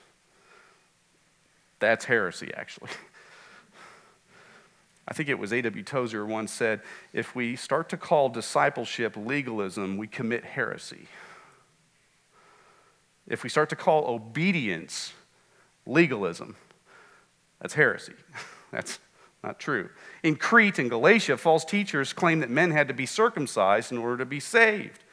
[1.80, 2.92] That's heresy, actually.
[5.08, 5.84] I think it was A.W.
[5.84, 11.08] Tozer once said if we start to call discipleship legalism, we commit heresy.
[13.28, 15.14] If we start to call obedience
[15.86, 16.56] legalism,
[17.62, 18.14] that's heresy.
[18.72, 19.00] That's
[19.44, 19.90] not true.
[20.24, 24.20] In Crete and Galatia, false teachers claimed that men had to be circumcised in order
[24.20, 25.04] to be saved.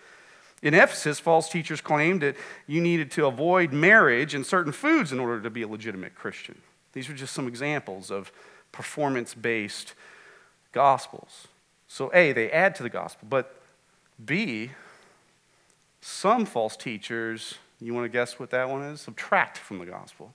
[0.62, 5.20] In Ephesus, false teachers claimed that you needed to avoid marriage and certain foods in
[5.20, 6.60] order to be a legitimate Christian.
[6.92, 8.32] These are just some examples of
[8.72, 9.94] performance based
[10.72, 11.46] gospels.
[11.86, 13.62] So, A, they add to the gospel, but
[14.24, 14.72] B,
[16.00, 19.00] some false teachers, you want to guess what that one is?
[19.00, 20.34] Subtract from the gospel.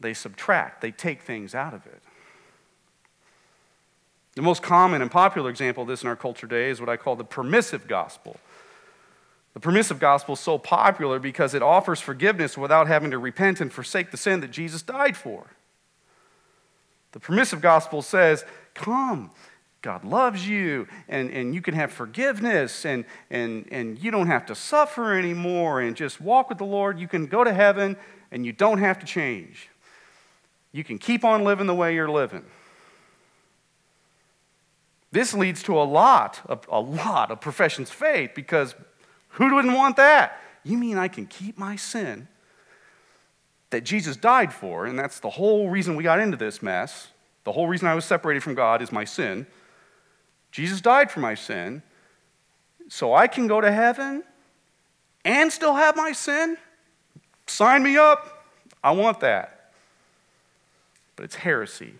[0.00, 2.00] They subtract, they take things out of it.
[4.34, 6.96] The most common and popular example of this in our culture today is what I
[6.96, 8.38] call the permissive gospel.
[9.58, 13.72] The permissive gospel is so popular because it offers forgiveness without having to repent and
[13.72, 15.48] forsake the sin that Jesus died for.
[17.10, 18.44] The permissive gospel says,
[18.74, 19.32] Come,
[19.82, 24.46] God loves you, and, and you can have forgiveness, and, and, and you don't have
[24.46, 27.00] to suffer anymore, and just walk with the Lord.
[27.00, 27.96] You can go to heaven,
[28.30, 29.70] and you don't have to change.
[30.70, 32.44] You can keep on living the way you're living.
[35.10, 38.76] This leads to a lot, of, a lot of professions of faith because
[39.30, 40.40] who wouldn't want that?
[40.64, 42.28] You mean I can keep my sin
[43.70, 47.08] that Jesus died for, and that's the whole reason we got into this mess.
[47.44, 49.46] The whole reason I was separated from God is my sin.
[50.50, 51.82] Jesus died for my sin,
[52.88, 54.24] so I can go to heaven
[55.24, 56.56] and still have my sin?
[57.46, 58.46] Sign me up.
[58.82, 59.72] I want that.
[61.16, 61.94] But it's heresy.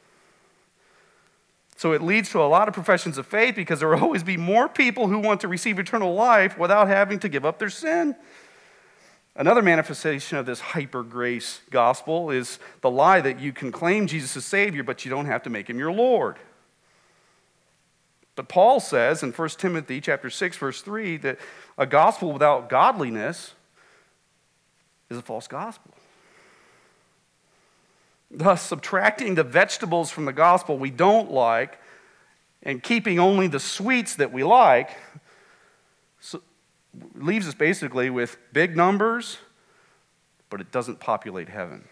[1.79, 4.37] So it leads to a lot of professions of faith because there will always be
[4.37, 8.17] more people who want to receive eternal life without having to give up their sin.
[9.37, 14.37] Another manifestation of this hyper grace gospel is the lie that you can claim Jesus
[14.37, 16.35] as Savior, but you don't have to make him your Lord.
[18.35, 21.39] But Paul says in 1 Timothy chapter 6, verse 3, that
[21.79, 23.53] a gospel without godliness
[25.09, 25.95] is a false gospel.
[28.31, 31.79] Thus, subtracting the vegetables from the gospel we don't like
[32.63, 34.91] and keeping only the sweets that we like
[36.21, 36.43] so,
[37.15, 39.39] leaves us basically with big numbers,
[40.51, 41.85] but it doesn't populate heaven.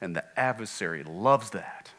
[0.00, 1.90] And the adversary loves that.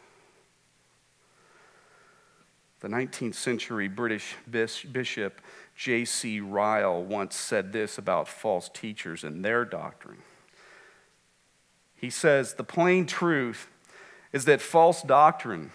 [2.80, 5.40] The 19th century British bishop
[5.76, 6.40] J.C.
[6.40, 10.18] Ryle once said this about false teachers and their doctrine.
[12.02, 13.70] He says, The plain truth
[14.34, 15.70] is that false doctrine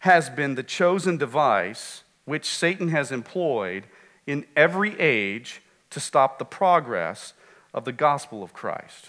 [0.00, 3.84] has been the chosen device which Satan has employed
[4.26, 7.32] in every age to stop the progress
[7.72, 9.08] of the gospel of Christ.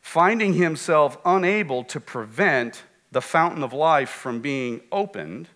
[0.00, 5.48] Finding himself unable to prevent the fountain of life from being opened,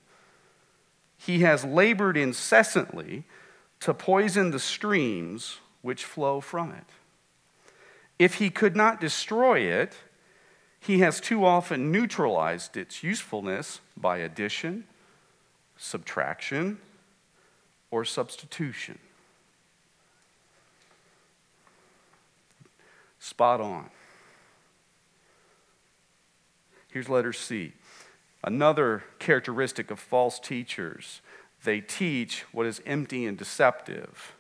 [1.17, 3.25] he has labored incessantly
[3.79, 6.85] to poison the streams which flow from it.
[8.19, 9.97] If he could not destroy it,
[10.81, 14.85] he has too often neutralized its usefulness by addition,
[15.77, 16.79] subtraction,
[17.91, 18.99] or substitution.
[23.19, 23.91] Spot on.
[26.93, 27.73] Here's letter C.
[28.45, 31.23] Another characteristic of false teachers
[31.65, 34.35] they teach what is empty and deceptive.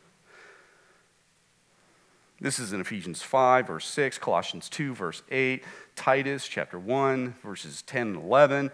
[2.40, 5.62] This is in Ephesians 5, verse 6, Colossians 2, verse 8,
[5.94, 8.70] Titus chapter 1, verses 10 and 11.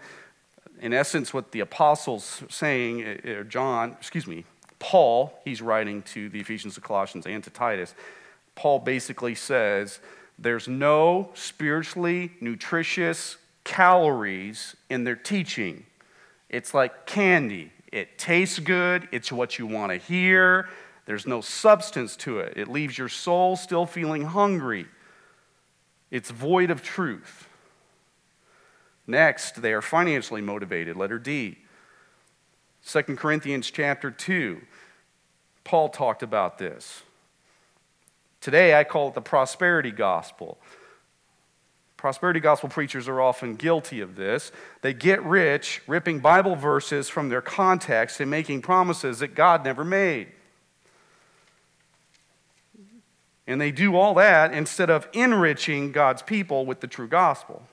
[0.81, 4.45] In essence, what the apostles saying, or uh, uh, John, excuse me,
[4.79, 7.93] Paul, he's writing to the Ephesians, the Colossians, and to Titus.
[8.55, 9.99] Paul basically says
[10.39, 15.85] there's no spiritually nutritious calories in their teaching.
[16.49, 17.71] It's like candy.
[17.91, 20.67] It tastes good, it's what you want to hear.
[21.05, 22.53] There's no substance to it.
[22.57, 24.85] It leaves your soul still feeling hungry.
[26.09, 27.47] It's void of truth.
[29.07, 30.95] Next, they are financially motivated.
[30.95, 31.57] Letter D.
[32.85, 34.61] 2 Corinthians chapter 2.
[35.63, 37.03] Paul talked about this.
[38.39, 40.57] Today, I call it the prosperity gospel.
[41.97, 44.51] Prosperity gospel preachers are often guilty of this.
[44.81, 49.83] They get rich ripping Bible verses from their context and making promises that God never
[49.83, 50.29] made.
[53.47, 57.63] And they do all that instead of enriching God's people with the true gospel.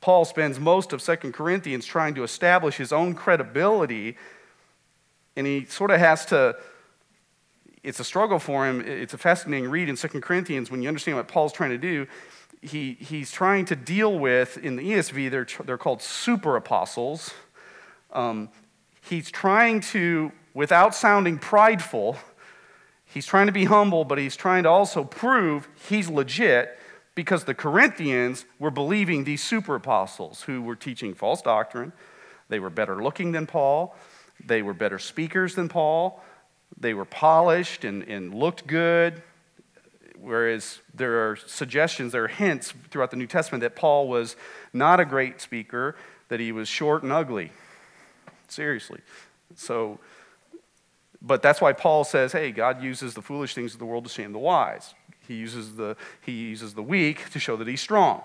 [0.00, 4.16] Paul spends most of 2 Corinthians trying to establish his own credibility,
[5.36, 6.56] and he sort of has to
[7.84, 8.80] it's a struggle for him.
[8.80, 12.06] It's a fascinating read in 2 Corinthians when you understand what Paul's trying to do
[12.62, 17.32] he, he's trying to deal with, in the ESV, they're, they're called super apostles.
[18.12, 18.48] Um,
[19.08, 22.16] he's trying to, without sounding prideful,
[23.12, 26.78] he's trying to be humble, but he's trying to also prove he's legit
[27.14, 31.92] because the Corinthians were believing these super apostles who were teaching false doctrine.
[32.48, 33.96] They were better looking than Paul,
[34.44, 36.22] they were better speakers than Paul,
[36.78, 39.22] they were polished and, and looked good
[40.20, 44.36] whereas there are suggestions, there are hints throughout the New Testament that Paul was
[44.72, 45.96] not a great speaker,
[46.28, 47.52] that he was short and ugly.
[48.48, 49.00] Seriously.
[49.54, 49.98] So,
[51.20, 54.10] but that's why Paul says, hey, God uses the foolish things of the world to
[54.10, 54.94] shame the wise.
[55.26, 58.22] He uses the, he uses the weak to show that he's strong.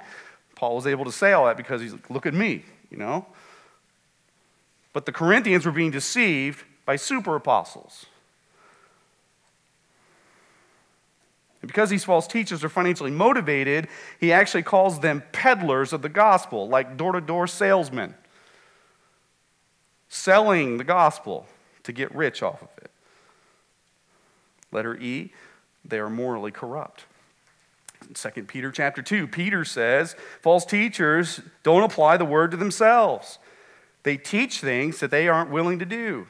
[0.55, 3.25] Paul was able to say all that because he's like, look at me, you know?
[4.93, 8.05] But the Corinthians were being deceived by super apostles.
[11.61, 13.87] And because these false teachers are financially motivated,
[14.19, 18.13] he actually calls them peddlers of the gospel, like door to door salesmen,
[20.09, 21.47] selling the gospel
[21.83, 22.69] to get rich off of.
[24.73, 25.31] Letter E,
[25.85, 27.05] they are morally corrupt.
[28.07, 33.39] In 2 Peter chapter 2, Peter says false teachers don't apply the word to themselves.
[34.03, 36.27] They teach things that they aren't willing to do.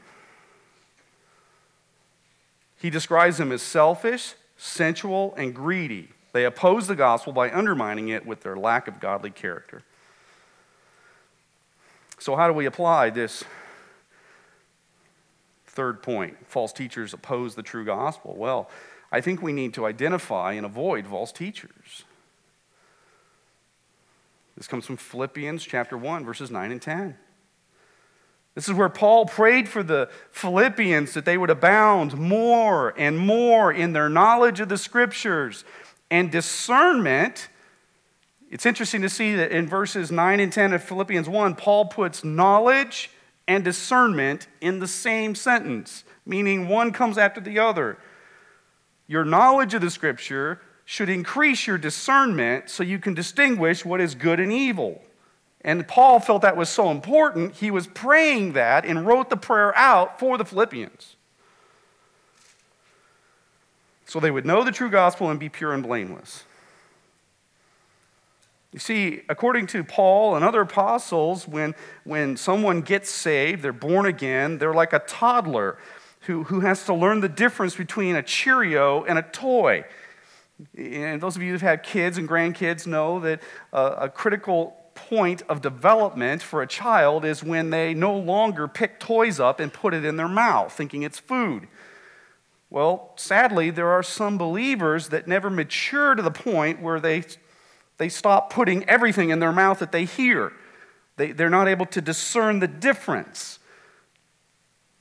[2.79, 6.09] He describes them as selfish, sensual, and greedy.
[6.33, 9.83] They oppose the gospel by undermining it with their lack of godly character.
[12.19, 13.43] So, how do we apply this
[15.73, 16.37] third point?
[16.47, 18.35] False teachers oppose the true gospel.
[18.37, 18.69] Well,
[19.11, 22.03] I think we need to identify and avoid false teachers.
[24.55, 27.17] This comes from Philippians chapter 1 verses 9 and 10.
[28.55, 33.71] This is where Paul prayed for the Philippians that they would abound more and more
[33.71, 35.65] in their knowledge of the scriptures
[36.11, 37.49] and discernment.
[38.51, 42.23] It's interesting to see that in verses 9 and 10 of Philippians 1, Paul puts
[42.23, 43.09] knowledge
[43.47, 47.97] and discernment in the same sentence, meaning one comes after the other.
[49.07, 54.15] Your knowledge of the scripture should increase your discernment so you can distinguish what is
[54.15, 55.01] good and evil.
[55.61, 59.75] And Paul felt that was so important, he was praying that and wrote the prayer
[59.77, 61.15] out for the Philippians.
[64.05, 66.43] So they would know the true gospel and be pure and blameless.
[68.73, 74.07] You see, according to Paul and other apostles, when, when someone gets saved, they're born
[74.07, 75.77] again, they're like a toddler
[76.21, 79.85] who, who has to learn the difference between a Cheerio and a toy.
[80.75, 85.43] And those of you who've had kids and grandkids know that uh, a critical point
[85.49, 89.93] of development for a child is when they no longer pick toys up and put
[89.93, 91.67] it in their mouth, thinking it's food.
[92.69, 97.23] Well, sadly, there are some believers that never mature to the point where they,
[97.97, 100.53] they stop putting everything in their mouth that they hear.
[101.17, 103.59] They, they're not able to discern the difference.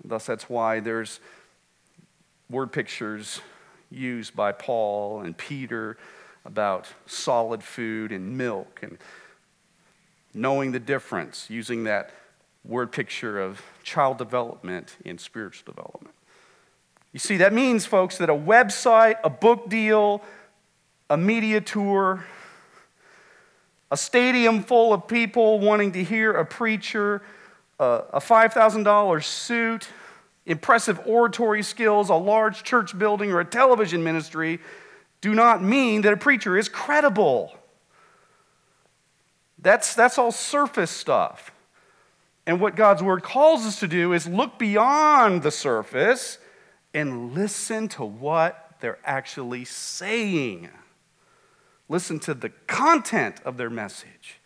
[0.04, 1.20] Thus, that's why there's
[2.50, 3.40] word pictures
[3.90, 5.96] used by Paul and Peter
[6.44, 8.98] about solid food and milk and
[10.34, 12.10] knowing the difference, using that
[12.64, 16.14] word picture of child development and spiritual development.
[17.12, 20.22] You see, that means, folks, that a website, a book deal,
[21.10, 22.24] a media tour,
[23.92, 27.20] a stadium full of people wanting to hear a preacher,
[27.78, 29.86] a $5,000 suit,
[30.46, 34.60] impressive oratory skills, a large church building, or a television ministry
[35.20, 37.54] do not mean that a preacher is credible.
[39.58, 41.52] That's, that's all surface stuff.
[42.46, 46.38] And what God's word calls us to do is look beyond the surface
[46.94, 50.70] and listen to what they're actually saying.
[51.88, 54.40] Listen to the content of their message.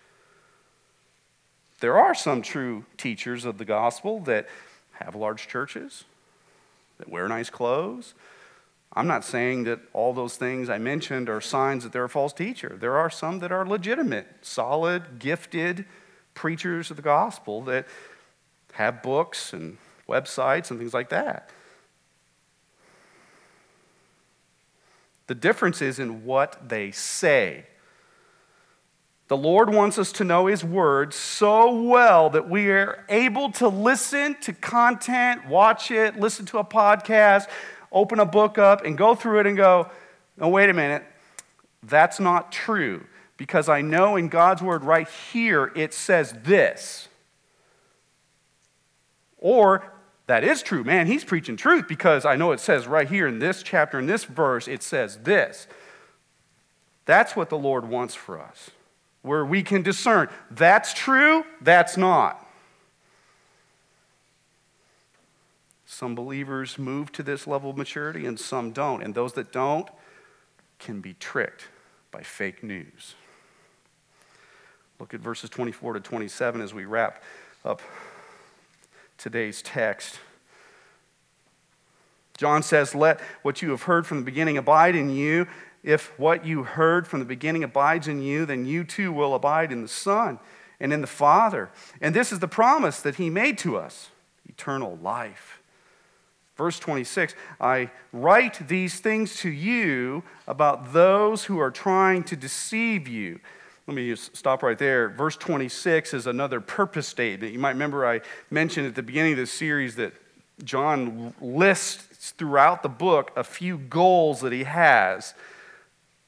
[1.80, 4.48] There are some true teachers of the gospel that
[4.92, 6.04] have large churches,
[6.98, 8.14] that wear nice clothes.
[8.94, 12.32] I'm not saying that all those things I mentioned are signs that they're a false
[12.32, 12.78] teacher.
[12.80, 15.84] There are some that are legitimate, solid, gifted
[16.32, 17.86] preachers of the gospel that
[18.72, 19.76] have books and
[20.08, 21.50] websites and things like that.
[25.26, 27.66] The difference is in what they say.
[29.28, 33.66] The Lord wants us to know His Word so well that we are able to
[33.66, 37.48] listen to content, watch it, listen to a podcast,
[37.90, 39.90] open a book up, and go through it and go,
[40.36, 41.02] no, wait a minute,
[41.82, 43.04] that's not true.
[43.36, 47.08] Because I know in God's Word right here it says this.
[49.38, 49.92] Or
[50.26, 50.82] that is true.
[50.82, 54.06] Man, he's preaching truth because I know it says right here in this chapter, in
[54.06, 55.66] this verse, it says this.
[57.04, 58.70] That's what the Lord wants for us,
[59.22, 62.46] where we can discern that's true, that's not.
[65.84, 69.02] Some believers move to this level of maturity and some don't.
[69.02, 69.88] And those that don't
[70.78, 71.68] can be tricked
[72.10, 73.14] by fake news.
[74.98, 77.22] Look at verses 24 to 27 as we wrap
[77.64, 77.80] up
[79.18, 80.18] today's text.
[82.36, 85.46] John says, Let what you have heard from the beginning abide in you.
[85.82, 89.72] If what you heard from the beginning abides in you, then you too will abide
[89.72, 90.38] in the Son
[90.80, 91.70] and in the Father.
[92.00, 94.10] And this is the promise that He made to us
[94.48, 95.60] eternal life.
[96.56, 103.06] Verse 26 I write these things to you about those who are trying to deceive
[103.06, 103.40] you.
[103.86, 105.08] Let me just stop right there.
[105.10, 107.52] Verse 26 is another purpose statement.
[107.52, 108.20] You might remember I
[108.50, 110.12] mentioned at the beginning of this series that
[110.64, 115.34] John lists throughout the book a few goals that he has,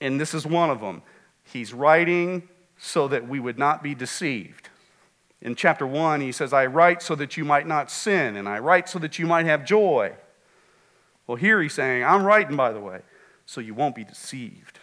[0.00, 1.02] and this is one of them.
[1.42, 4.68] He's writing so that we would not be deceived.
[5.40, 8.58] In chapter 1, he says, I write so that you might not sin, and I
[8.58, 10.12] write so that you might have joy.
[11.26, 13.00] Well, here he's saying, I'm writing, by the way,
[13.46, 14.77] so you won't be deceived.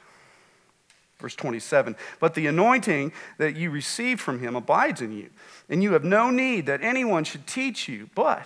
[1.26, 5.32] Verse 27 But the anointing that you receive from him abides in you,
[5.68, 8.46] and you have no need that anyone should teach you, but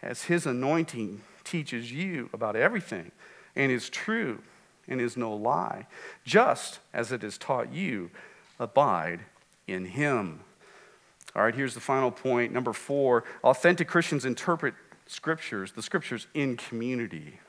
[0.00, 3.10] as his anointing teaches you about everything
[3.56, 4.40] and is true
[4.86, 5.88] and is no lie,
[6.24, 8.12] just as it has taught you,
[8.60, 9.22] abide
[9.66, 10.38] in him.
[11.34, 12.52] All right, here's the final point.
[12.52, 14.74] Number four authentic Christians interpret
[15.08, 17.40] scriptures, the scriptures in community.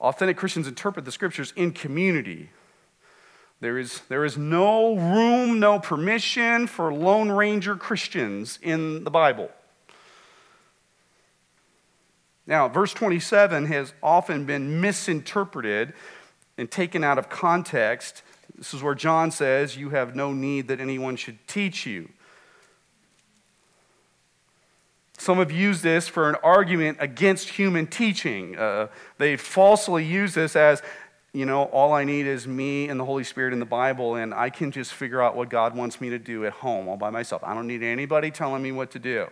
[0.00, 2.50] Authentic Christians interpret the scriptures in community.
[3.60, 9.50] There is, there is no room, no permission for Lone Ranger Christians in the Bible.
[12.46, 15.92] Now, verse 27 has often been misinterpreted
[16.56, 18.22] and taken out of context.
[18.56, 22.08] This is where John says, You have no need that anyone should teach you.
[25.20, 28.56] Some have used this for an argument against human teaching.
[28.56, 28.86] Uh,
[29.18, 30.80] they falsely use this as,
[31.34, 34.32] you know, all I need is me and the Holy Spirit in the Bible, and
[34.32, 37.10] I can just figure out what God wants me to do at home all by
[37.10, 37.44] myself.
[37.44, 39.26] I don't need anybody telling me what to do.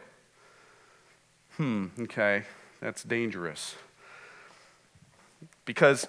[1.56, 2.42] Hmm, okay,
[2.82, 3.74] that's dangerous.
[5.64, 6.06] Because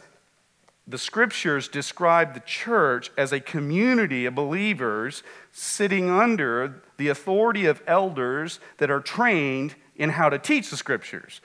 [0.86, 5.24] the scriptures describe the church as a community of believers
[5.54, 11.42] sitting under the authority of elders that are trained in how to teach the scriptures.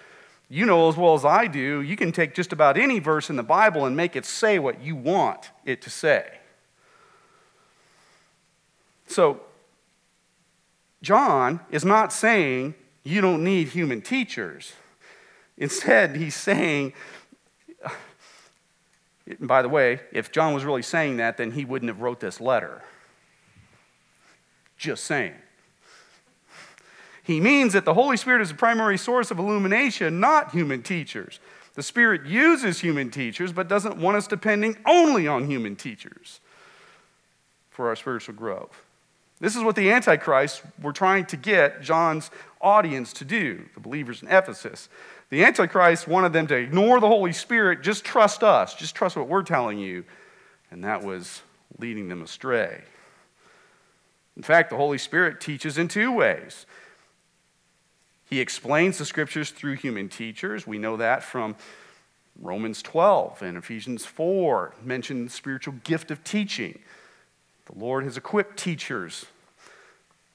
[0.50, 3.36] You know as well as I do, you can take just about any verse in
[3.36, 6.26] the Bible and make it say what you want it to say.
[9.06, 9.40] So,
[11.02, 12.74] John is not saying
[13.04, 14.72] you don't need human teachers.
[15.56, 16.94] Instead, he's saying,
[19.26, 22.20] and by the way, if John was really saying that, then he wouldn't have wrote
[22.20, 22.82] this letter.
[24.76, 25.34] Just saying.
[27.24, 31.40] He means that the Holy Spirit is the primary source of illumination, not human teachers.
[31.72, 36.40] The Spirit uses human teachers, but doesn't want us depending only on human teachers
[37.70, 38.84] for our spiritual growth.
[39.40, 44.22] This is what the Antichrist were trying to get John's audience to do, the believers
[44.22, 44.90] in Ephesus.
[45.30, 49.28] The Antichrist wanted them to ignore the Holy Spirit, just trust us, just trust what
[49.28, 50.04] we're telling you.
[50.70, 51.42] And that was
[51.78, 52.82] leading them astray.
[54.36, 56.66] In fact, the Holy Spirit teaches in two ways.
[58.28, 60.66] He explains the scriptures through human teachers.
[60.66, 61.56] We know that from
[62.40, 66.80] Romans 12 and Ephesians 4, mention the spiritual gift of teaching.
[67.66, 69.26] The Lord has equipped teachers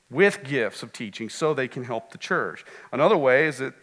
[0.09, 2.65] with gifts of teaching so they can help the church.
[2.91, 3.73] Another way is that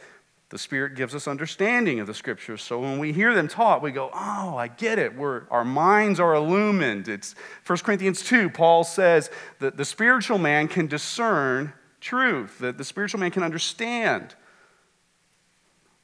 [0.48, 2.62] the Spirit gives us understanding of the Scriptures.
[2.62, 5.16] So when we hear them taught, we go, oh, I get it.
[5.16, 7.08] We're, our minds are illumined.
[7.08, 7.34] It's
[7.66, 9.28] 1 Corinthians 2, Paul says
[9.58, 14.34] that the spiritual man can discern truth, that the spiritual man can understand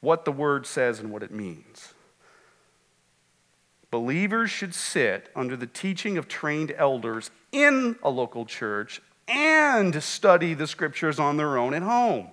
[0.01, 1.93] what the Word says and what it means.
[3.89, 10.53] Believers should sit under the teaching of trained elders in a local church and study
[10.53, 12.27] the scriptures on their own at home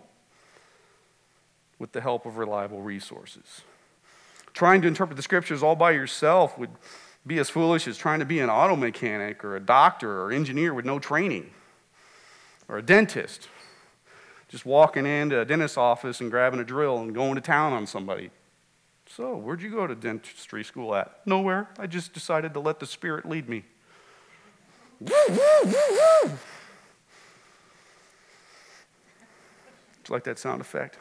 [1.79, 3.63] with the help of reliable resources.
[4.53, 6.71] Trying to interpret the scriptures all by yourself would
[7.27, 10.75] be as foolish as trying to be an auto mechanic or a doctor or engineer
[10.75, 11.51] with no training
[12.71, 13.49] or a dentist.
[14.49, 17.87] Just walking into a dentist's office and grabbing a drill and going to town on
[17.87, 18.31] somebody.
[19.07, 21.27] So, where'd you go to dentistry school at?
[21.27, 21.69] Nowhere.
[21.79, 23.65] I just decided to let the Spirit lead me.
[25.01, 26.31] Woo, woo, woo,
[30.11, 30.99] you like that sound effect?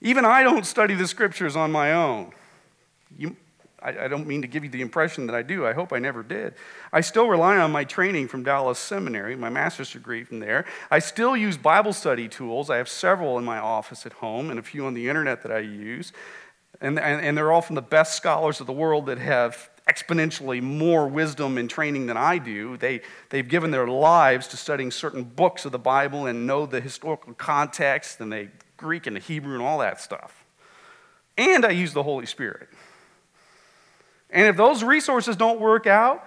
[0.00, 2.32] Even I don't study the scriptures on my own.
[3.82, 5.66] I, I, don't mean to give you the impression that I do.
[5.66, 6.54] I hope I never did.
[6.92, 10.66] I still rely on my training from Dallas Seminary, my master's degree from there.
[10.90, 12.70] I still use Bible study tools.
[12.70, 15.52] I have several in my office at home and a few on the internet that
[15.52, 16.12] I use.
[16.80, 20.62] And, and, and they're all from the best scholars of the world that have exponentially
[20.62, 22.76] more wisdom and training than I do.
[22.76, 23.00] They,
[23.30, 27.34] they've given their lives to studying certain books of the Bible and know the historical
[27.34, 30.44] context and the Greek and the Hebrew and all that stuff.
[31.36, 32.68] And I use the Holy Spirit.
[34.32, 36.26] And if those resources don't work out,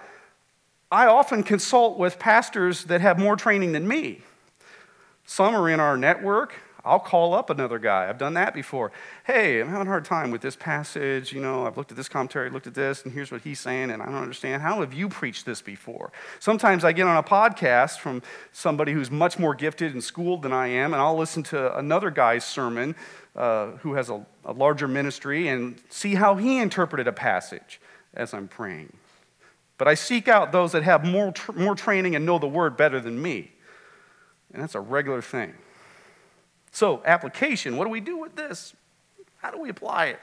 [0.90, 4.20] I often consult with pastors that have more training than me.
[5.26, 6.54] Some are in our network,
[6.86, 8.10] I'll call up another guy.
[8.10, 8.92] I've done that before.
[9.26, 11.32] Hey, I'm having a hard time with this passage.
[11.32, 13.90] You know, I've looked at this commentary, looked at this, and here's what he's saying,
[13.90, 14.60] and I don't understand.
[14.60, 16.12] How have you preached this before?
[16.40, 18.20] Sometimes I get on a podcast from
[18.52, 22.10] somebody who's much more gifted and schooled than I am, and I'll listen to another
[22.10, 22.96] guy's sermon
[23.34, 27.80] uh, who has a, a larger ministry and see how he interpreted a passage
[28.14, 28.92] as I'm praying.
[29.76, 32.76] But I seek out those that have more, tr- more training and know the word
[32.76, 33.50] better than me.
[34.52, 35.54] And that's a regular thing.
[36.70, 38.74] So, application what do we do with this?
[39.38, 40.20] How do we apply it?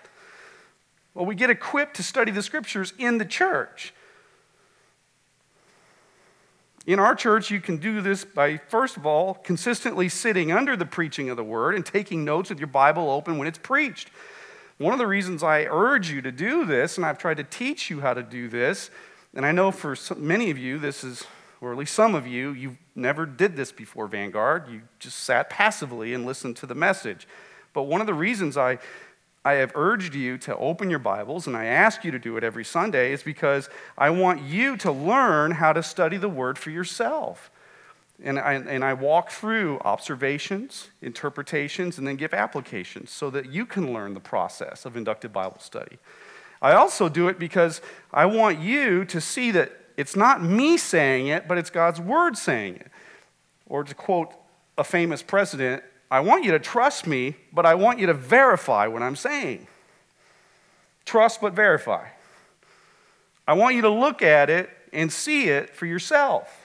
[1.13, 3.93] Well, we get equipped to study the scriptures in the church.
[6.85, 10.85] In our church, you can do this by, first of all, consistently sitting under the
[10.85, 14.09] preaching of the word and taking notes with your Bible open when it's preached.
[14.81, 17.91] One of the reasons I urge you to do this, and I've tried to teach
[17.91, 18.89] you how to do this,
[19.35, 21.23] and I know for many of you this is
[21.61, 24.67] or at least some of you, you've never did this before Vanguard.
[24.67, 27.27] You just sat passively and listened to the message.
[27.73, 28.79] But one of the reasons I,
[29.45, 32.43] I have urged you to open your Bibles, and I ask you to do it
[32.43, 36.71] every Sunday, is because I want you to learn how to study the Word for
[36.71, 37.51] yourself.
[38.23, 43.65] And I, and I walk through observations, interpretations, and then give applications so that you
[43.65, 45.97] can learn the process of inductive Bible study.
[46.61, 47.81] I also do it because
[48.13, 52.37] I want you to see that it's not me saying it, but it's God's word
[52.37, 52.91] saying it.
[53.65, 54.33] Or to quote
[54.77, 58.85] a famous president, I want you to trust me, but I want you to verify
[58.85, 59.67] what I'm saying.
[61.05, 62.07] Trust but verify.
[63.47, 66.60] I want you to look at it and see it for yourself.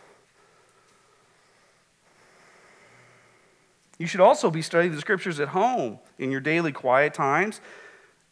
[3.99, 7.61] You should also be studying the scriptures at home in your daily quiet times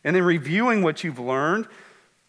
[0.03, 1.67] and then reviewing what you've learned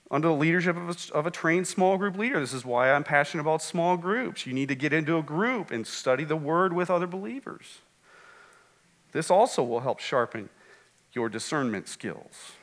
[0.10, 2.40] under the leadership of a, of a, trained small group leader.
[2.40, 4.46] This is why I'm passionate about small groups.
[4.46, 7.80] You need to get into a group and study the word with other believers.
[9.12, 10.50] This also will help sharpen
[11.12, 12.54] your discernment skills.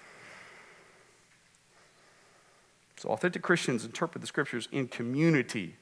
[2.96, 5.76] So, authentic Christians interpret the scriptures in community.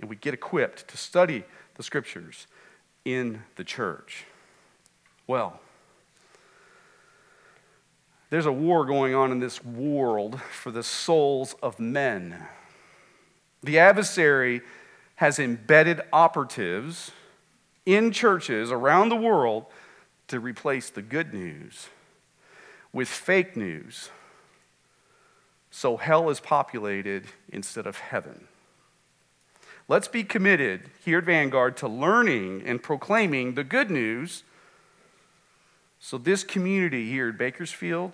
[0.00, 1.44] And we get equipped to study
[1.74, 2.46] the scriptures
[3.06, 4.24] in the church.
[5.28, 5.60] Well,
[8.30, 12.42] there's a war going on in this world for the souls of men.
[13.62, 14.60] The adversary
[15.14, 17.12] has embedded operatives
[17.86, 19.66] in churches around the world
[20.26, 21.88] to replace the good news
[22.92, 24.10] with fake news.
[25.70, 28.48] So hell is populated instead of heaven.
[29.88, 34.42] Let's be committed here at Vanguard to learning and proclaiming the good news
[36.00, 38.12] so this community here at Bakersfield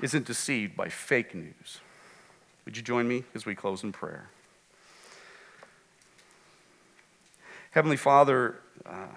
[0.00, 1.80] isn't deceived by fake news.
[2.64, 4.30] Would you join me as we close in prayer?
[7.72, 9.08] Heavenly Father, uh,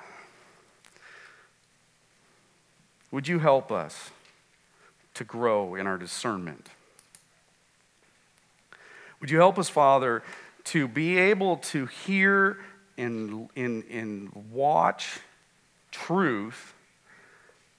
[3.12, 4.10] would you help us
[5.14, 6.70] to grow in our discernment?
[9.22, 10.24] Would you help us, Father,
[10.68, 12.57] to be able to hear
[12.97, 15.20] and, and, and watch
[15.91, 16.74] truth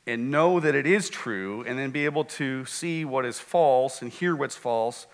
[0.07, 4.01] and know that it is true, and then be able to see what is false
[4.01, 5.07] and hear what's false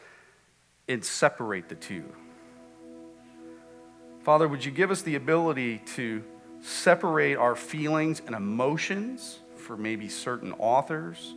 [0.89, 2.05] and separate the two.
[4.23, 6.23] Father, would you give us the ability to
[6.63, 11.35] separate our feelings and emotions for maybe certain authors,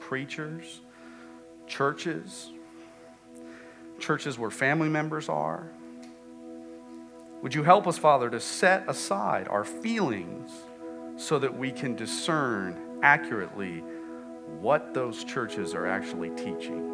[0.00, 0.80] preachers,
[1.66, 2.50] churches,
[3.98, 5.66] churches where family members are?
[7.42, 10.50] Would you help us, Father, to set aside our feelings
[11.16, 13.84] so that we can discern accurately
[14.60, 16.92] what those churches are actually teaching?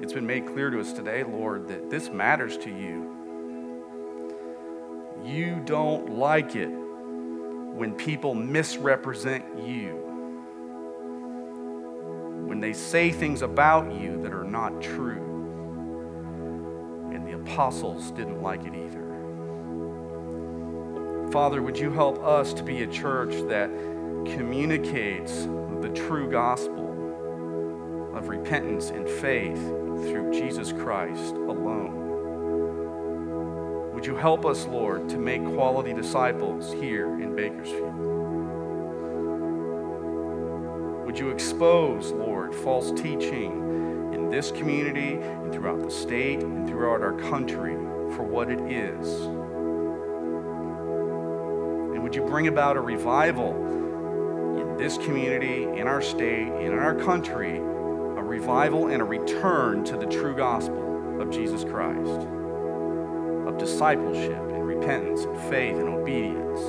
[0.00, 3.12] It's been made clear to us today, Lord, that this matters to you.
[5.24, 10.05] You don't like it when people misrepresent you,
[12.46, 15.20] when they say things about you that are not true.
[17.12, 19.04] And the apostles didn't like it either.
[21.32, 23.68] Father, would you help us to be a church that
[24.24, 25.42] communicates
[25.80, 32.04] the true gospel of repentance and faith through Jesus Christ alone?
[33.92, 38.15] Would you help us, Lord, to make quality disciples here in Bakersfield?
[41.16, 47.00] Would you expose, Lord, false teaching in this community and throughout the state and throughout
[47.00, 47.72] our country
[48.14, 49.22] for what it is?
[51.94, 53.54] And would you bring about a revival
[54.60, 59.96] in this community, in our state, in our country, a revival and a return to
[59.96, 62.28] the true gospel of Jesus Christ?
[63.48, 66.60] of discipleship and repentance and faith and obedience,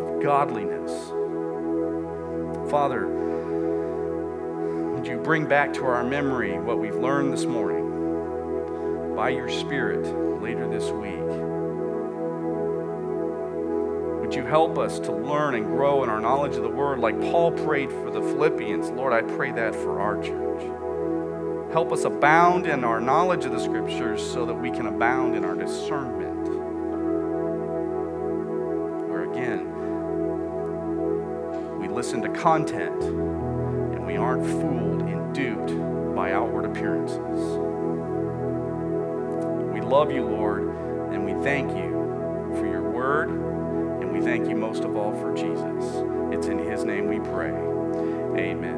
[0.00, 0.75] of godliness.
[2.70, 3.06] Father,
[4.94, 10.04] would you bring back to our memory what we've learned this morning by your Spirit
[10.42, 11.14] later this week?
[14.20, 17.20] Would you help us to learn and grow in our knowledge of the Word like
[17.20, 18.90] Paul prayed for the Philippians?
[18.90, 21.72] Lord, I pray that for our church.
[21.72, 25.44] Help us abound in our knowledge of the Scriptures so that we can abound in
[25.44, 26.25] our discernment.
[32.16, 37.58] We listen to content and we aren't fooled and duped by outward appearances.
[39.74, 40.68] We love you, Lord,
[41.12, 41.90] and we thank you
[42.56, 46.02] for your word, and we thank you most of all for Jesus.
[46.32, 47.50] It's in his name we pray.
[47.50, 48.75] Amen.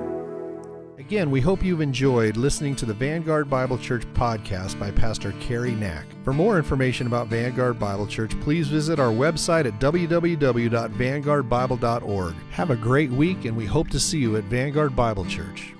[1.09, 5.70] Again, we hope you've enjoyed listening to the Vanguard Bible Church podcast by Pastor Cary
[5.70, 6.04] Knack.
[6.22, 12.34] For more information about Vanguard Bible Church, please visit our website at www.vanguardbible.org.
[12.50, 15.72] Have a great week, and we hope to see you at Vanguard Bible Church.